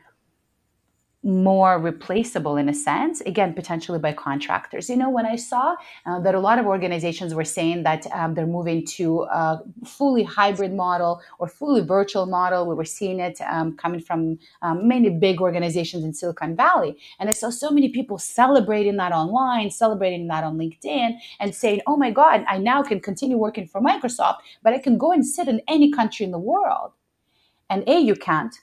more 1.26 1.80
replaceable 1.80 2.56
in 2.56 2.70
a 2.70 2.74
sense, 2.74 3.20
again, 3.22 3.52
potentially 3.52 3.98
by 3.98 4.14
contractors. 4.14 4.88
You 4.90 4.96
know, 4.96 5.10
when 5.10 5.26
I 5.26 5.36
saw 5.36 5.76
uh, 6.06 6.20
that 6.20 6.36
a 6.36 6.40
lot 6.40 6.60
of 6.60 6.68
organizations 6.68 7.34
were 7.34 7.44
saying 7.44 7.82
that 7.82 8.06
um, 8.14 8.36
they're 8.36 8.46
moving 8.46 8.86
to 8.98 9.24
a 9.24 9.64
fully 9.84 10.24
hybrid 10.24 10.72
model 10.72 11.20
or 11.40 11.48
fully 11.48 11.82
virtual 11.82 12.28
model, 12.28 12.68
we 12.68 12.76
were 12.76 12.86
seeing 12.86 13.20
it 13.20 13.42
um, 13.42 13.76
coming 13.76 14.00
from 14.00 14.38
um, 14.62 14.88
many 14.88 15.10
big 15.10 15.42
organizations 15.42 16.04
in 16.04 16.14
Silicon 16.14 16.56
Valley. 16.56 16.96
And 17.20 17.28
I 17.28 17.32
saw 17.32 17.50
so 17.50 17.72
many 17.72 17.90
people 17.90 18.20
celebrating 18.20 18.98
that 18.98 19.12
online, 19.12 19.72
celebrating 19.72 20.28
that 20.28 20.44
on 20.44 20.60
LinkedIn, 20.60 21.18
and 21.40 21.56
saying, 21.56 21.82
oh 21.88 21.98
my 21.98 22.12
God, 22.12 22.46
I 22.48 22.60
now 22.60 22.84
can 22.84 23.00
continue 23.00 23.38
working 23.38 23.68
for 23.68 23.82
Microsoft, 23.82 24.38
but 24.62 24.74
I 24.74 24.78
can 24.78 25.00
go 25.00 25.12
and 25.12 25.26
sit 25.26 25.48
in 25.48 25.60
any 25.68 25.92
country 25.92 26.24
in 26.24 26.32
the 26.32 26.38
world. 26.38 26.92
And 27.68 27.84
A, 27.90 27.98
you 27.98 28.16
can't 28.16 28.56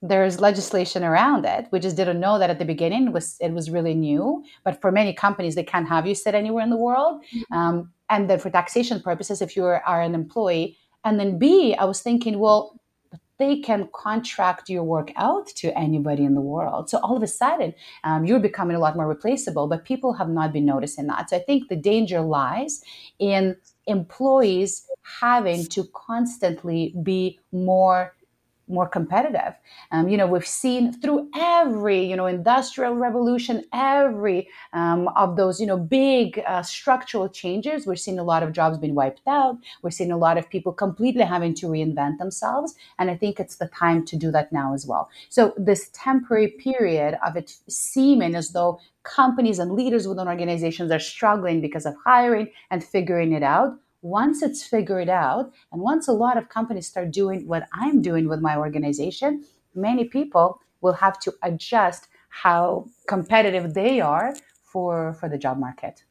there's 0.00 0.40
legislation 0.40 1.02
around 1.02 1.44
it. 1.44 1.66
We 1.72 1.80
just 1.80 1.96
didn't 1.96 2.20
know 2.20 2.38
that 2.38 2.50
at 2.50 2.58
the 2.58 2.64
beginning. 2.64 3.08
It 3.08 3.12
was 3.12 3.36
it 3.40 3.52
was 3.52 3.70
really 3.70 3.94
new. 3.94 4.44
But 4.64 4.80
for 4.80 4.92
many 4.92 5.12
companies, 5.12 5.54
they 5.54 5.64
can't 5.64 5.88
have 5.88 6.06
you 6.06 6.14
sit 6.14 6.34
anywhere 6.34 6.62
in 6.62 6.70
the 6.70 6.76
world. 6.76 7.22
Mm-hmm. 7.24 7.54
Um, 7.54 7.92
and 8.08 8.30
then 8.30 8.38
for 8.38 8.50
taxation 8.50 9.00
purposes, 9.02 9.42
if 9.42 9.56
you 9.56 9.64
are, 9.64 9.82
are 9.82 10.00
an 10.00 10.14
employee, 10.14 10.78
and 11.04 11.18
then 11.18 11.38
B, 11.38 11.74
I 11.74 11.84
was 11.84 12.00
thinking, 12.00 12.38
well, 12.38 12.80
they 13.38 13.60
can 13.60 13.88
contract 13.92 14.68
your 14.68 14.82
work 14.82 15.12
out 15.16 15.46
to 15.46 15.76
anybody 15.78 16.24
in 16.24 16.34
the 16.34 16.40
world. 16.40 16.90
So 16.90 16.98
all 16.98 17.16
of 17.16 17.22
a 17.22 17.28
sudden, 17.28 17.72
um, 18.04 18.24
you're 18.24 18.40
becoming 18.40 18.76
a 18.76 18.80
lot 18.80 18.96
more 18.96 19.06
replaceable. 19.06 19.66
But 19.68 19.84
people 19.84 20.12
have 20.14 20.28
not 20.28 20.52
been 20.52 20.64
noticing 20.64 21.06
that. 21.08 21.30
So 21.30 21.36
I 21.36 21.40
think 21.40 21.68
the 21.68 21.76
danger 21.76 22.20
lies 22.20 22.82
in 23.18 23.56
employees 23.86 24.86
having 25.20 25.66
to 25.66 25.84
constantly 25.94 26.94
be 27.02 27.38
more 27.52 28.14
more 28.68 28.88
competitive. 28.88 29.54
Um, 29.90 30.08
you 30.08 30.16
know, 30.16 30.26
we've 30.26 30.46
seen 30.46 30.92
through 30.92 31.28
every, 31.36 32.04
you 32.04 32.16
know, 32.16 32.26
industrial 32.26 32.94
revolution, 32.94 33.64
every 33.72 34.48
um, 34.72 35.08
of 35.16 35.36
those, 35.36 35.60
you 35.60 35.66
know, 35.66 35.76
big 35.76 36.42
uh, 36.46 36.62
structural 36.62 37.28
changes, 37.28 37.86
we're 37.86 37.96
seeing 37.96 38.18
a 38.18 38.24
lot 38.24 38.42
of 38.42 38.52
jobs 38.52 38.78
being 38.78 38.94
wiped 38.94 39.26
out. 39.26 39.56
We're 39.82 39.90
seeing 39.90 40.12
a 40.12 40.16
lot 40.16 40.38
of 40.38 40.48
people 40.48 40.72
completely 40.72 41.24
having 41.24 41.54
to 41.54 41.66
reinvent 41.66 42.18
themselves. 42.18 42.74
And 42.98 43.10
I 43.10 43.16
think 43.16 43.40
it's 43.40 43.56
the 43.56 43.68
time 43.68 44.04
to 44.06 44.16
do 44.16 44.30
that 44.32 44.52
now 44.52 44.74
as 44.74 44.86
well. 44.86 45.10
So 45.28 45.54
this 45.56 45.90
temporary 45.92 46.48
period 46.48 47.18
of 47.24 47.36
it 47.36 47.56
seeming 47.68 48.34
as 48.34 48.50
though 48.50 48.80
companies 49.02 49.58
and 49.58 49.72
leaders 49.72 50.06
within 50.06 50.28
organizations 50.28 50.90
are 50.90 50.98
struggling 50.98 51.60
because 51.60 51.86
of 51.86 51.94
hiring 52.04 52.50
and 52.70 52.84
figuring 52.84 53.32
it 53.32 53.42
out 53.42 53.78
once 54.02 54.42
it's 54.42 54.62
figured 54.62 55.08
out, 55.08 55.52
and 55.72 55.82
once 55.82 56.08
a 56.08 56.12
lot 56.12 56.36
of 56.36 56.48
companies 56.48 56.86
start 56.86 57.10
doing 57.10 57.46
what 57.46 57.68
I'm 57.72 58.00
doing 58.02 58.28
with 58.28 58.40
my 58.40 58.56
organization, 58.56 59.44
many 59.74 60.04
people 60.04 60.60
will 60.80 60.92
have 60.94 61.18
to 61.20 61.34
adjust 61.42 62.08
how 62.28 62.86
competitive 63.08 63.74
they 63.74 64.00
are 64.00 64.34
for 64.62 65.14
for 65.14 65.28
the 65.28 65.38
job 65.38 65.58
market. 65.58 66.04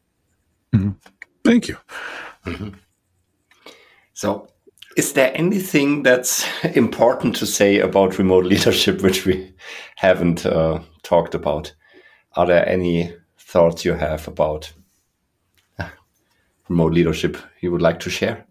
Mm-hmm. 0.73 0.91
Thank 1.43 1.67
you. 1.67 1.77
Mm-hmm. 2.45 2.69
So, 4.13 4.47
is 4.97 5.13
there 5.13 5.31
anything 5.35 6.03
that's 6.03 6.45
important 6.75 7.35
to 7.37 7.45
say 7.45 7.79
about 7.79 8.17
remote 8.17 8.45
leadership 8.53 9.01
which 9.01 9.25
we 9.25 9.53
haven't 9.95 10.45
uh, 10.45 10.79
talked 11.03 11.35
about? 11.35 11.73
Are 12.35 12.45
there 12.45 12.67
any 12.67 13.13
thoughts 13.37 13.85
you 13.85 13.93
have 13.93 14.27
about 14.27 14.73
remote 16.69 16.93
leadership 16.93 17.37
you 17.61 17.71
would 17.71 17.81
like 17.81 17.99
to 18.01 18.09
share? 18.09 18.45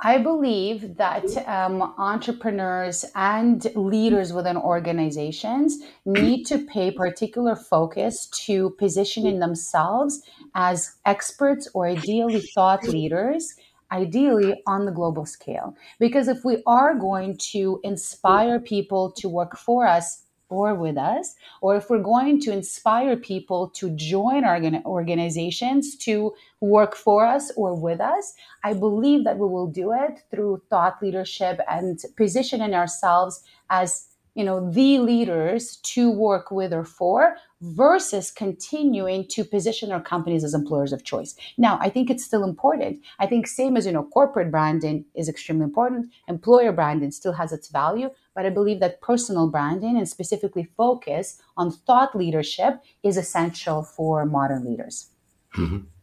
I 0.00 0.18
believe 0.18 0.96
that 0.98 1.24
um, 1.48 1.80
entrepreneurs 1.96 3.06
and 3.14 3.66
leaders 3.74 4.30
within 4.30 4.58
organizations 4.58 5.78
need 6.04 6.44
to 6.44 6.58
pay 6.58 6.90
particular 6.90 7.56
focus 7.56 8.26
to 8.44 8.70
positioning 8.78 9.38
themselves 9.38 10.20
as 10.54 10.96
experts 11.06 11.66
or 11.72 11.86
ideally 11.86 12.42
thought 12.54 12.84
leaders, 12.84 13.54
ideally 13.90 14.62
on 14.66 14.84
the 14.84 14.92
global 14.92 15.24
scale. 15.24 15.74
Because 15.98 16.28
if 16.28 16.44
we 16.44 16.62
are 16.66 16.94
going 16.94 17.38
to 17.52 17.80
inspire 17.82 18.60
people 18.60 19.10
to 19.12 19.30
work 19.30 19.56
for 19.56 19.86
us 19.86 20.25
or 20.48 20.74
with 20.74 20.96
us, 20.96 21.34
or 21.60 21.76
if 21.76 21.90
we're 21.90 22.02
going 22.02 22.40
to 22.40 22.52
inspire 22.52 23.16
people 23.16 23.68
to 23.70 23.90
join 23.90 24.44
our 24.44 24.60
organizations 24.84 25.96
to 25.96 26.32
work 26.60 26.94
for 26.94 27.26
us 27.26 27.50
or 27.56 27.74
with 27.74 28.00
us, 28.00 28.34
I 28.62 28.74
believe 28.74 29.24
that 29.24 29.38
we 29.38 29.46
will 29.48 29.66
do 29.66 29.92
it 29.92 30.22
through 30.30 30.62
thought 30.70 31.02
leadership 31.02 31.60
and 31.68 31.98
positioning 32.16 32.74
ourselves 32.74 33.42
as 33.70 34.08
you 34.36 34.44
know 34.44 34.70
the 34.70 34.98
leaders 34.98 35.76
to 35.94 36.10
work 36.10 36.50
with 36.50 36.72
or 36.72 36.84
for 36.84 37.36
versus 37.62 38.30
continuing 38.30 39.26
to 39.28 39.42
position 39.42 39.90
our 39.90 40.00
companies 40.00 40.44
as 40.44 40.52
employers 40.52 40.92
of 40.92 41.02
choice. 41.04 41.34
Now 41.56 41.78
i 41.80 41.88
think 41.88 42.10
it's 42.10 42.24
still 42.24 42.44
important. 42.44 43.00
I 43.18 43.26
think 43.26 43.46
same 43.46 43.76
as 43.76 43.86
you 43.86 43.92
know 43.92 44.04
corporate 44.04 44.50
branding 44.50 45.04
is 45.14 45.28
extremely 45.28 45.64
important. 45.64 46.12
Employer 46.28 46.72
branding 46.72 47.10
still 47.10 47.32
has 47.32 47.52
its 47.52 47.68
value 47.68 48.10
but 48.34 48.46
i 48.46 48.50
believe 48.50 48.80
that 48.80 49.00
personal 49.00 49.50
branding 49.50 49.96
and 49.96 50.08
specifically 50.08 50.68
focus 50.76 51.40
on 51.56 51.72
thought 51.72 52.14
leadership 52.14 52.80
is 53.02 53.16
essential 53.16 53.82
for 53.82 54.26
modern 54.26 54.64
leaders. 54.64 55.08
Mm-hmm. 55.56 55.95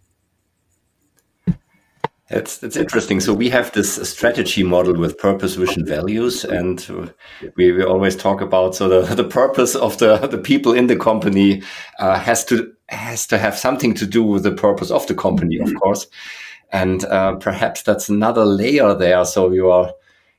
That's 2.30 2.58
that's 2.58 2.78
interesting. 2.78 3.20
So 3.20 3.34
we 3.34 3.50
have 3.50 3.74
this 3.74 3.96
strategy 4.10 4.64
model 4.64 4.96
with 4.96 5.18
purpose, 5.18 5.56
vision, 5.56 5.86
values, 5.86 6.46
and 6.46 7.14
we, 7.58 7.74
we 7.74 7.84
always 7.84 8.16
talk 8.16 8.40
about 8.40 8.76
so 8.76 8.88
the, 8.88 9.14
the 9.14 9.26
purpose 9.26 9.76
of 9.76 9.98
the 9.98 10.18
the 10.28 10.38
people 10.38 10.74
in 10.74 10.88
the 10.88 10.96
company 10.96 11.62
uh, 12.00 12.18
has 12.18 12.46
to 12.46 12.72
has 12.88 13.28
to 13.28 13.38
have 13.38 13.58
something 13.58 13.94
to 13.96 14.06
do 14.06 14.24
with 14.24 14.44
the 14.44 14.54
purpose 14.54 14.90
of 14.90 15.06
the 15.08 15.14
company, 15.14 15.60
of 15.60 15.74
course, 15.82 16.08
and 16.72 17.04
uh, 17.06 17.36
perhaps 17.36 17.84
that's 17.84 18.08
another 18.08 18.46
layer 18.46 18.94
there. 18.96 19.26
So 19.26 19.52
you 19.52 19.70
are 19.70 19.92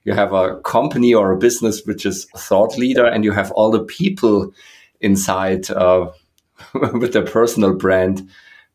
you 0.04 0.14
have 0.14 0.32
a 0.32 0.60
company 0.60 1.12
or 1.12 1.32
a 1.32 1.38
business 1.38 1.84
which 1.84 2.06
is 2.06 2.24
thought 2.34 2.78
leader, 2.78 3.04
and 3.04 3.24
you 3.24 3.32
have 3.32 3.52
all 3.52 3.70
the 3.70 3.84
people 3.84 4.54
inside 5.02 5.70
uh, 5.70 6.10
with 6.94 7.12
their 7.12 7.26
personal 7.26 7.74
brand 7.74 8.26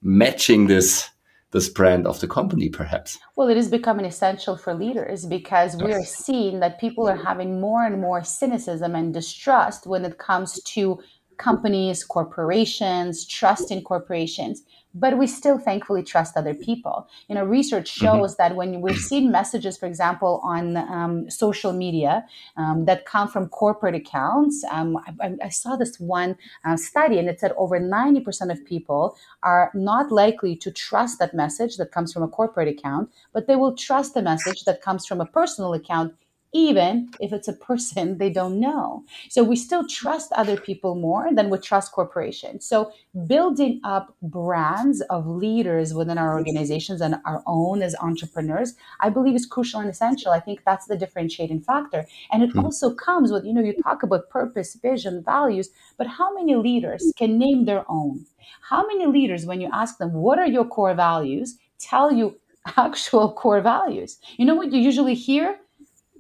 matching 0.03 0.67
this 0.67 1.09
this 1.51 1.69
brand 1.69 2.05
of 2.05 2.19
the 2.19 2.27
company 2.27 2.69
perhaps? 2.69 3.17
Well 3.35 3.49
it 3.49 3.57
is 3.57 3.69
becoming 3.69 4.05
essential 4.05 4.57
for 4.57 4.73
leaders 4.73 5.25
because 5.25 5.75
we 5.75 5.93
are 5.93 6.05
seeing 6.05 6.59
that 6.59 6.79
people 6.79 7.07
are 7.07 7.15
having 7.15 7.59
more 7.59 7.85
and 7.85 7.99
more 7.99 8.23
cynicism 8.23 8.95
and 8.95 9.13
distrust 9.13 9.87
when 9.87 10.05
it 10.05 10.17
comes 10.17 10.61
to 10.63 10.99
companies 11.37 12.03
corporations 12.03 13.25
trust 13.25 13.71
in 13.71 13.81
corporations 13.81 14.63
but 14.93 15.17
we 15.17 15.27
still 15.27 15.59
thankfully 15.59 16.03
trust 16.03 16.35
other 16.35 16.53
people. 16.53 17.07
You 17.27 17.35
know, 17.35 17.43
research 17.43 17.91
mm-hmm. 17.91 18.05
shows 18.05 18.33
mm-hmm. 18.33 18.41
that 18.43 18.55
when 18.55 18.81
we've 18.81 18.97
seen 18.97 19.31
messages, 19.31 19.77
for 19.77 19.85
example, 19.85 20.41
on 20.43 20.77
um, 20.77 21.29
social 21.29 21.73
media 21.73 22.25
um, 22.57 22.85
that 22.85 23.05
come 23.05 23.27
from 23.27 23.49
corporate 23.49 23.95
accounts, 23.95 24.63
um, 24.71 24.97
I, 25.21 25.35
I, 25.43 25.49
saw 25.49 25.75
this 25.75 25.99
one 25.99 26.37
uh, 26.65 26.77
study 26.77 27.19
and 27.19 27.29
it 27.29 27.39
said 27.39 27.53
over 27.57 27.79
90% 27.79 28.51
of 28.51 28.65
people 28.65 29.15
are 29.43 29.71
not 29.73 30.11
likely 30.11 30.55
to 30.55 30.71
trust 30.71 31.19
that 31.19 31.33
message 31.33 31.77
that 31.77 31.91
comes 31.91 32.11
from 32.11 32.23
a 32.23 32.27
corporate 32.27 32.67
account, 32.67 33.11
but 33.33 33.47
they 33.47 33.55
will 33.55 33.75
trust 33.75 34.13
the 34.13 34.21
message 34.21 34.65
that 34.65 34.81
comes 34.81 35.05
from 35.05 35.21
a 35.21 35.25
personal 35.25 35.73
account 35.73 36.13
even 36.53 37.09
if 37.19 37.31
it's 37.31 37.47
a 37.47 37.53
person 37.53 38.17
they 38.17 38.29
don't 38.29 38.59
know. 38.59 39.03
So 39.29 39.43
we 39.43 39.55
still 39.55 39.87
trust 39.87 40.31
other 40.33 40.57
people 40.57 40.95
more 40.95 41.29
than 41.31 41.49
we 41.49 41.57
trust 41.57 41.91
corporations. 41.91 42.65
So 42.65 42.91
building 43.27 43.81
up 43.83 44.15
brands 44.21 45.01
of 45.09 45.27
leaders 45.27 45.93
within 45.93 46.17
our 46.17 46.33
organizations 46.33 47.01
and 47.01 47.15
our 47.25 47.43
own 47.45 47.81
as 47.81 47.95
entrepreneurs, 48.01 48.73
I 48.99 49.09
believe 49.09 49.35
is 49.35 49.45
crucial 49.45 49.79
and 49.79 49.89
essential. 49.89 50.31
I 50.31 50.39
think 50.39 50.61
that's 50.65 50.87
the 50.87 50.97
differentiating 50.97 51.61
factor. 51.61 52.05
And 52.31 52.43
it 52.43 52.51
hmm. 52.51 52.59
also 52.59 52.93
comes 52.93 53.31
with, 53.31 53.45
you 53.45 53.53
know, 53.53 53.61
you 53.61 53.73
talk 53.83 54.03
about 54.03 54.29
purpose, 54.29 54.75
vision, 54.75 55.23
values, 55.23 55.69
but 55.97 56.07
how 56.07 56.33
many 56.33 56.55
leaders 56.55 57.13
can 57.17 57.37
name 57.37 57.65
their 57.65 57.85
own? 57.89 58.25
How 58.61 58.85
many 58.85 59.05
leaders, 59.05 59.45
when 59.45 59.61
you 59.61 59.69
ask 59.73 59.97
them, 59.97 60.13
what 60.13 60.39
are 60.39 60.47
your 60.47 60.65
core 60.65 60.93
values, 60.93 61.57
tell 61.79 62.11
you 62.11 62.39
actual 62.77 63.33
core 63.33 63.61
values? 63.61 64.17
You 64.37 64.45
know 64.45 64.55
what 64.55 64.71
you 64.71 64.79
usually 64.79 65.15
hear? 65.15 65.57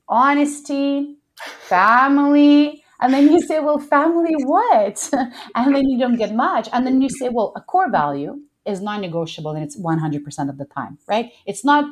Honesty, 0.09 1.15
family. 1.37 2.83
And 3.01 3.13
then 3.13 3.31
you 3.31 3.39
say, 3.41 3.59
well, 3.59 3.79
family 3.79 4.33
what? 4.43 5.09
and 5.55 5.75
then 5.75 5.87
you 5.89 5.97
don't 5.97 6.17
get 6.17 6.35
much. 6.35 6.67
And 6.73 6.85
then 6.85 7.01
you 7.01 7.09
say, 7.09 7.29
well, 7.29 7.53
a 7.55 7.61
core 7.61 7.89
value 7.89 8.39
is 8.65 8.81
non 8.81 9.01
negotiable 9.01 9.51
and 9.51 9.63
it's 9.63 9.79
100% 9.79 10.49
of 10.49 10.57
the 10.57 10.65
time, 10.65 10.97
right? 11.07 11.31
It's 11.45 11.63
not 11.63 11.85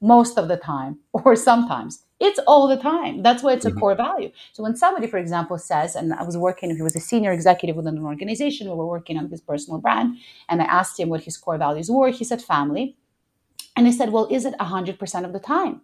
most 0.00 0.38
of 0.38 0.48
the 0.48 0.56
time 0.56 0.98
or 1.12 1.36
sometimes. 1.36 2.02
It's 2.18 2.40
all 2.46 2.66
the 2.66 2.78
time. 2.78 3.22
That's 3.22 3.42
why 3.42 3.52
it's 3.52 3.66
a 3.66 3.70
mm-hmm. 3.70 3.78
core 3.78 3.94
value. 3.94 4.30
So 4.54 4.62
when 4.62 4.74
somebody, 4.74 5.06
for 5.06 5.18
example, 5.18 5.58
says, 5.58 5.94
and 5.94 6.14
I 6.14 6.22
was 6.22 6.34
working, 6.34 6.74
he 6.74 6.80
was 6.80 6.96
a 6.96 7.00
senior 7.00 7.30
executive 7.30 7.76
within 7.76 7.98
an 7.98 8.04
organization, 8.04 8.70
we 8.70 8.74
were 8.74 8.86
working 8.86 9.18
on 9.18 9.28
his 9.28 9.42
personal 9.42 9.78
brand, 9.78 10.16
and 10.48 10.62
I 10.62 10.64
asked 10.64 10.98
him 10.98 11.10
what 11.10 11.24
his 11.24 11.36
core 11.36 11.58
values 11.58 11.90
were. 11.90 12.08
He 12.08 12.24
said 12.24 12.40
family. 12.40 12.96
And 13.76 13.86
I 13.86 13.90
said, 13.90 14.12
well, 14.12 14.26
is 14.30 14.46
it 14.46 14.54
100% 14.58 15.24
of 15.26 15.34
the 15.34 15.38
time? 15.38 15.82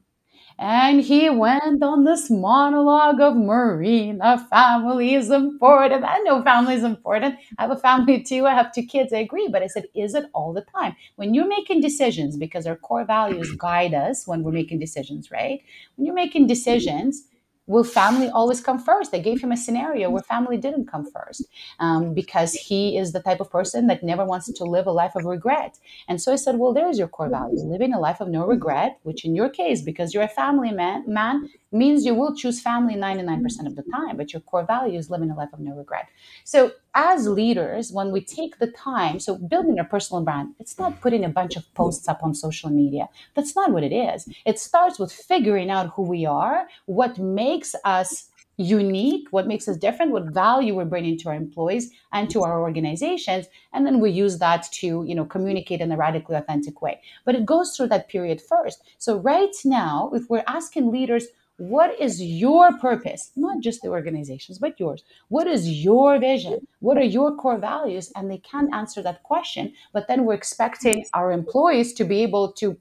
And 0.59 1.01
he 1.01 1.29
went 1.31 1.83
on 1.83 2.05
this 2.05 2.31
monologue 2.31 3.21
of 3.21 3.37
Marina, 3.37 4.47
family 4.51 5.15
is 5.15 5.31
important. 5.31 6.05
I 6.05 6.19
know 6.21 6.43
family 6.43 6.75
is 6.75 6.85
important. 6.85 7.37
I 7.59 7.63
have 7.63 7.71
a 7.71 7.77
family 7.77 8.23
too. 8.23 8.47
I 8.47 8.55
have 8.55 8.73
two 8.73 8.85
kids. 8.85 9.13
I 9.13 9.19
agree. 9.19 9.49
But 9.49 9.63
I 9.63 9.67
said, 9.67 9.87
is 9.95 10.15
it 10.15 10.27
all 10.35 10.53
the 10.53 10.63
time? 10.63 10.95
When 11.17 11.35
you're 11.35 11.49
making 11.49 11.81
decisions, 11.81 12.37
because 12.37 12.67
our 12.67 12.77
core 12.77 13.05
values 13.05 13.53
guide 13.57 13.95
us 13.95 14.27
when 14.27 14.43
we're 14.43 14.53
making 14.53 14.79
decisions, 14.79 15.31
right? 15.31 15.63
When 15.97 16.07
you're 16.07 16.15
making 16.15 16.47
decisions, 16.47 17.25
will 17.67 17.85
family 17.85 18.29
always 18.29 18.61
come 18.61 18.79
first? 18.79 19.13
They 19.13 19.23
gave 19.23 19.41
him 19.41 19.53
a 19.53 19.57
scenario 19.57 20.11
where 20.11 20.23
family 20.23 20.57
didn't 20.57 20.87
come 20.87 21.09
first 21.11 21.47
um, 21.79 22.15
because 22.15 22.55
he 22.55 22.97
is 22.97 23.13
the 23.13 23.21
type 23.21 23.41
of 23.41 23.51
person 23.51 23.87
that 23.87 24.03
never 24.03 24.25
wants 24.25 24.53
to 24.53 24.65
live 24.65 24.87
a 24.87 24.93
life 24.93 25.15
of 25.15 25.25
regret. 25.25 25.79
And 26.09 26.21
so 26.21 26.33
I 26.33 26.37
said, 26.37 26.59
well, 26.59 26.73
there's 26.73 26.99
your 26.99 27.09
core 27.09 27.31
value, 27.31 27.61
living 27.61 27.95
a 27.95 28.01
life 28.01 28.21
of 28.21 28.29
no 28.29 28.47
regret, 28.47 28.99
which 29.03 29.25
in 29.25 29.35
your 29.35 29.49
case, 29.49 29.83
because 29.83 30.13
you're 30.13 30.23
a 30.23 30.29
family 30.29 30.73
man, 30.73 31.05
man 31.07 31.49
means 31.73 32.05
you 32.05 32.15
will 32.15 32.35
choose 32.35 32.61
family 32.61 32.95
99% 32.95 33.67
of 33.67 33.77
the 33.77 33.83
time, 33.83 34.17
but 34.17 34.33
your 34.33 34.41
core 34.41 34.65
value 34.65 34.99
is 34.99 35.11
living 35.11 35.31
a 35.31 35.37
life 35.37 35.53
of 35.53 35.61
no 35.61 35.75
regret. 35.75 36.09
So, 36.45 36.73
as 36.95 37.27
leaders, 37.27 37.91
when 37.91 38.13
we 38.13 38.21
take 38.21 38.59
the 38.59 38.67
time, 38.67 39.19
so 39.19 39.37
building 39.37 39.79
a 39.79 39.85
personal 39.85 40.23
brand, 40.23 40.55
it's 40.59 40.79
not 40.79 41.01
putting 41.01 41.25
a 41.25 41.29
bunch 41.29 41.57
of 41.57 41.73
posts 41.75 42.07
up 42.07 42.23
on 42.23 42.35
social 42.35 42.69
media. 42.69 43.09
That's 43.35 43.57
not 43.57 43.73
what 43.73 43.83
it 43.83 43.93
is. 43.93 44.29
It 44.45 44.59
starts 44.59 44.99
with 44.99 45.11
figuring 45.11 45.71
out 45.71 45.93
who 45.95 46.03
we 46.03 46.27
are, 46.27 46.69
what 46.85 47.19
makes 47.19 47.75
us 47.85 48.29
unique, 48.57 49.29
what 49.31 49.47
makes 49.47 49.67
us 49.67 49.77
different, 49.77 50.13
what 50.13 50.33
value 50.33 50.75
we're 50.75 50.85
bringing 50.85 51.19
to 51.19 51.29
our 51.29 51.35
employees 51.35 51.91
and 52.13 52.31
to 52.31 52.43
our 52.43 52.61
organizations, 52.61 53.47
and 53.73 53.87
then 53.87 54.01
we 54.01 54.11
use 54.11 54.39
that 54.39 54.65
to, 54.73 55.05
you 55.07 55.15
know, 55.15 55.25
communicate 55.25 55.81
in 55.81 55.91
a 55.91 55.97
radically 55.97 56.37
authentic 56.37 56.83
way. 56.83 57.01
But 57.25 57.35
it 57.35 57.47
goes 57.47 57.77
through 57.77 57.89
that 57.89 58.09
period 58.09 58.41
first. 58.41 58.83
So 58.99 59.19
right 59.19 59.55
now, 59.65 60.11
if 60.15 60.29
we're 60.29 60.45
asking 60.47 60.93
leaders, 60.93 61.27
what 61.63 61.95
is 62.01 62.21
your 62.21 62.77
purpose? 62.79 63.31
Not 63.37 63.61
just 63.61 63.83
the 63.83 63.89
organizations, 63.89 64.59
but 64.59 64.81
yours. 64.81 65.05
What 65.29 65.47
is 65.47 65.71
your 65.85 66.19
vision? 66.19 66.67
What 66.81 66.99
are 66.99 67.05
your 67.05 67.37
core 67.37 67.57
values? 67.57 68.11
And 68.17 68.29
they 68.29 68.39
can't 68.39 68.75
answer 68.75 69.01
that 69.03 69.23
question. 69.23 69.73
But 69.93 70.09
then 70.09 70.25
we're 70.25 70.35
expecting 70.35 71.07
our 71.15 71.31
employees 71.31 71.93
to 71.95 72.05
be 72.05 72.21
able 72.25 72.51
to 72.55 72.77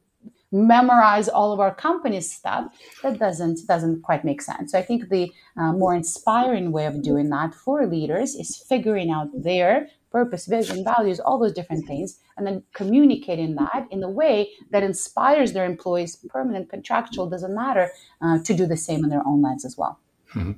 memorize 0.51 1.29
all 1.29 1.53
of 1.53 1.59
our 1.59 1.75
company's 1.75 2.29
stuff 2.29 2.73
that 3.03 3.19
doesn't 3.19 3.65
doesn't 3.67 4.01
quite 4.01 4.25
make 4.25 4.41
sense 4.41 4.73
so 4.73 4.77
i 4.77 4.81
think 4.81 5.07
the 5.07 5.31
uh, 5.55 5.71
more 5.71 5.95
inspiring 5.95 6.73
way 6.73 6.85
of 6.85 7.01
doing 7.01 7.29
that 7.29 7.55
for 7.55 7.87
leaders 7.87 8.35
is 8.35 8.57
figuring 8.67 9.09
out 9.09 9.29
their 9.33 9.87
purpose 10.11 10.45
vision 10.45 10.83
values 10.83 11.19
all 11.19 11.39
those 11.39 11.53
different 11.53 11.87
things 11.87 12.19
and 12.37 12.45
then 12.45 12.63
communicating 12.73 13.55
that 13.55 13.87
in 13.91 14.03
a 14.03 14.09
way 14.09 14.49
that 14.71 14.83
inspires 14.83 15.53
their 15.53 15.65
employees 15.65 16.17
permanent 16.29 16.69
contractual 16.69 17.29
doesn't 17.29 17.55
matter 17.55 17.89
uh, 18.21 18.37
to 18.43 18.53
do 18.53 18.65
the 18.65 18.77
same 18.77 19.03
in 19.03 19.09
their 19.09 19.25
own 19.25 19.41
lives 19.41 19.65
as 19.65 19.77
well 19.77 19.99
mm-hmm. 20.33 20.51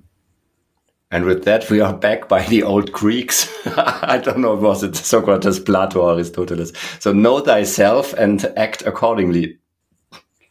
And 1.13 1.25
with 1.25 1.43
that, 1.43 1.69
we 1.69 1.79
are 1.79 1.93
back 1.93 2.27
by 2.27 2.41
the 2.41 2.63
old 2.63 2.91
Greeks. 2.91 3.47
I 3.67 4.17
don't 4.17 4.39
know, 4.39 4.55
was 4.55 4.81
it 4.81 4.95
Socrates, 4.95 5.59
Plato, 5.59 6.01
or 6.01 6.15
Aristoteles? 6.15 6.75
So 6.99 7.13
know 7.13 7.39
thyself 7.39 8.13
and 8.13 8.51
act 8.57 8.81
accordingly. 8.81 9.59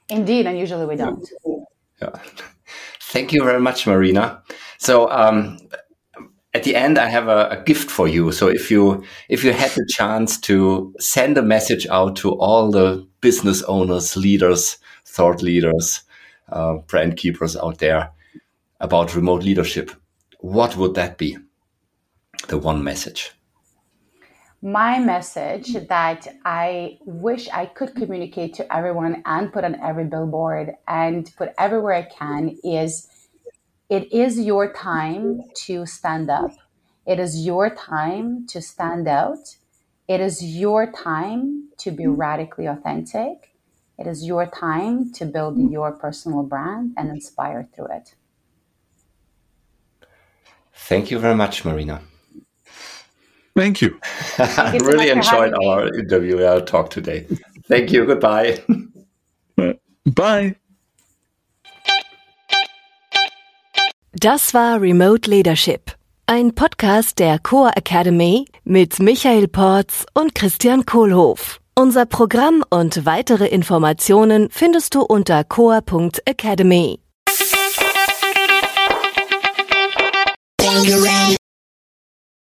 Indeed, 0.09 0.47
and 0.47 0.57
usually 0.57 0.87
we 0.87 0.95
don't. 0.95 1.29
Yeah. 2.01 2.11
Thank 3.01 3.33
you 3.33 3.43
very 3.43 3.61
much, 3.61 3.89
Marina. 3.89 4.41
So 4.79 5.11
um, 5.11 5.59
at 6.55 6.65
the 6.65 6.77
end, 6.77 6.99
I 6.99 7.09
have 7.09 7.29
a, 7.29 7.49
a, 7.49 7.63
gift 7.63 7.91
for 7.91 8.07
you. 8.07 8.31
So 8.33 8.49
if 8.49 8.71
you 8.71 9.05
if 9.29 9.43
you 9.43 9.53
had 9.53 9.71
the 9.71 9.87
chance 9.89 10.39
to 10.41 10.95
send 10.99 11.39
a 11.39 11.43
message 11.43 11.87
out 11.87 12.17
to 12.17 12.33
all 12.33 12.71
the 12.71 13.07
business 13.21 13.63
owners, 13.63 14.17
leaders, 14.17 14.79
thought 15.07 15.43
leaders, 15.43 16.03
uh, 16.51 16.75
brand 16.87 17.17
keepers 17.17 17.57
out 17.57 17.79
there 17.79 18.11
about 18.81 19.15
remote 19.15 19.43
leadership, 19.43 19.91
what 20.41 20.77
would 20.77 20.95
that 20.95 21.17
be? 21.17 21.39
The 22.49 22.59
one 22.59 22.83
message 22.83 23.33
my 24.63 25.01
message 25.01 25.75
that 25.89 26.29
I 26.45 26.99
wish 27.05 27.49
I 27.49 27.67
could 27.67 27.97
communicate 27.97 28.55
to 28.55 28.75
everyone 28.75 29.21
and 29.27 29.53
put 29.53 29.65
on 29.65 29.75
every 29.81 30.05
billboard 30.05 30.75
and 30.87 31.29
put 31.37 31.53
everywhere 31.59 31.95
I 31.95 32.03
can 32.03 32.57
is 32.63 33.09
it 33.93 34.11
is 34.11 34.41
your 34.41 34.73
time 34.73 35.25
mm-hmm. 35.25 35.49
to 35.67 35.85
stand 35.85 36.31
up. 36.31 36.53
It 37.07 37.19
is 37.21 37.45
your 37.45 37.69
time 37.75 38.47
to 38.47 38.63
stand 38.63 39.07
out. 39.07 39.57
It 40.09 40.21
is 40.21 40.43
your 40.43 40.91
time 40.91 41.69
to 41.79 41.91
be 41.91 42.05
mm-hmm. 42.05 42.23
radically 42.27 42.67
authentic. 42.67 43.55
It 43.99 44.07
is 44.07 44.25
your 44.25 44.47
time 44.47 45.13
to 45.13 45.27
build 45.27 45.59
mm-hmm. 45.59 45.73
your 45.73 45.93
personal 45.93 46.43
brand 46.43 46.95
and 46.97 47.11
inspire 47.11 47.69
through 47.75 47.89
it. 47.99 48.15
Thank 50.75 51.11
you 51.11 51.19
very 51.19 51.35
much, 51.35 51.65
Marina. 51.67 52.01
Thank 53.55 53.83
you. 53.83 54.01
I 54.39 54.79
really 54.83 55.11
enjoyed 55.11 55.53
our 55.67 55.85
me. 55.85 55.99
interview, 55.99 56.43
our 56.43 56.63
talk 56.63 56.89
today. 56.89 57.27
Thank 57.69 57.93
you. 57.93 58.07
Goodbye. 58.07 58.63
Bye. 60.07 60.57
Das 64.15 64.53
war 64.53 64.79
Remote 64.79 65.31
Leadership, 65.31 65.93
ein 66.27 66.55
Podcast 66.55 67.19
der 67.19 67.39
Core 67.39 67.75
Academy 67.77 68.45
mit 68.63 68.99
Michael 68.99 69.49
Porz 69.49 70.05
und 70.13 70.35
Christian 70.35 70.85
Kohlhoff. 70.85 71.61
Unser 71.75 72.05
Programm 72.05 72.63
und 72.69 73.07
weitere 73.07 73.47
Informationen 73.47 74.49
findest 74.51 74.95
du 74.95 75.01
unter 75.01 75.45
core.academy. 75.45 76.99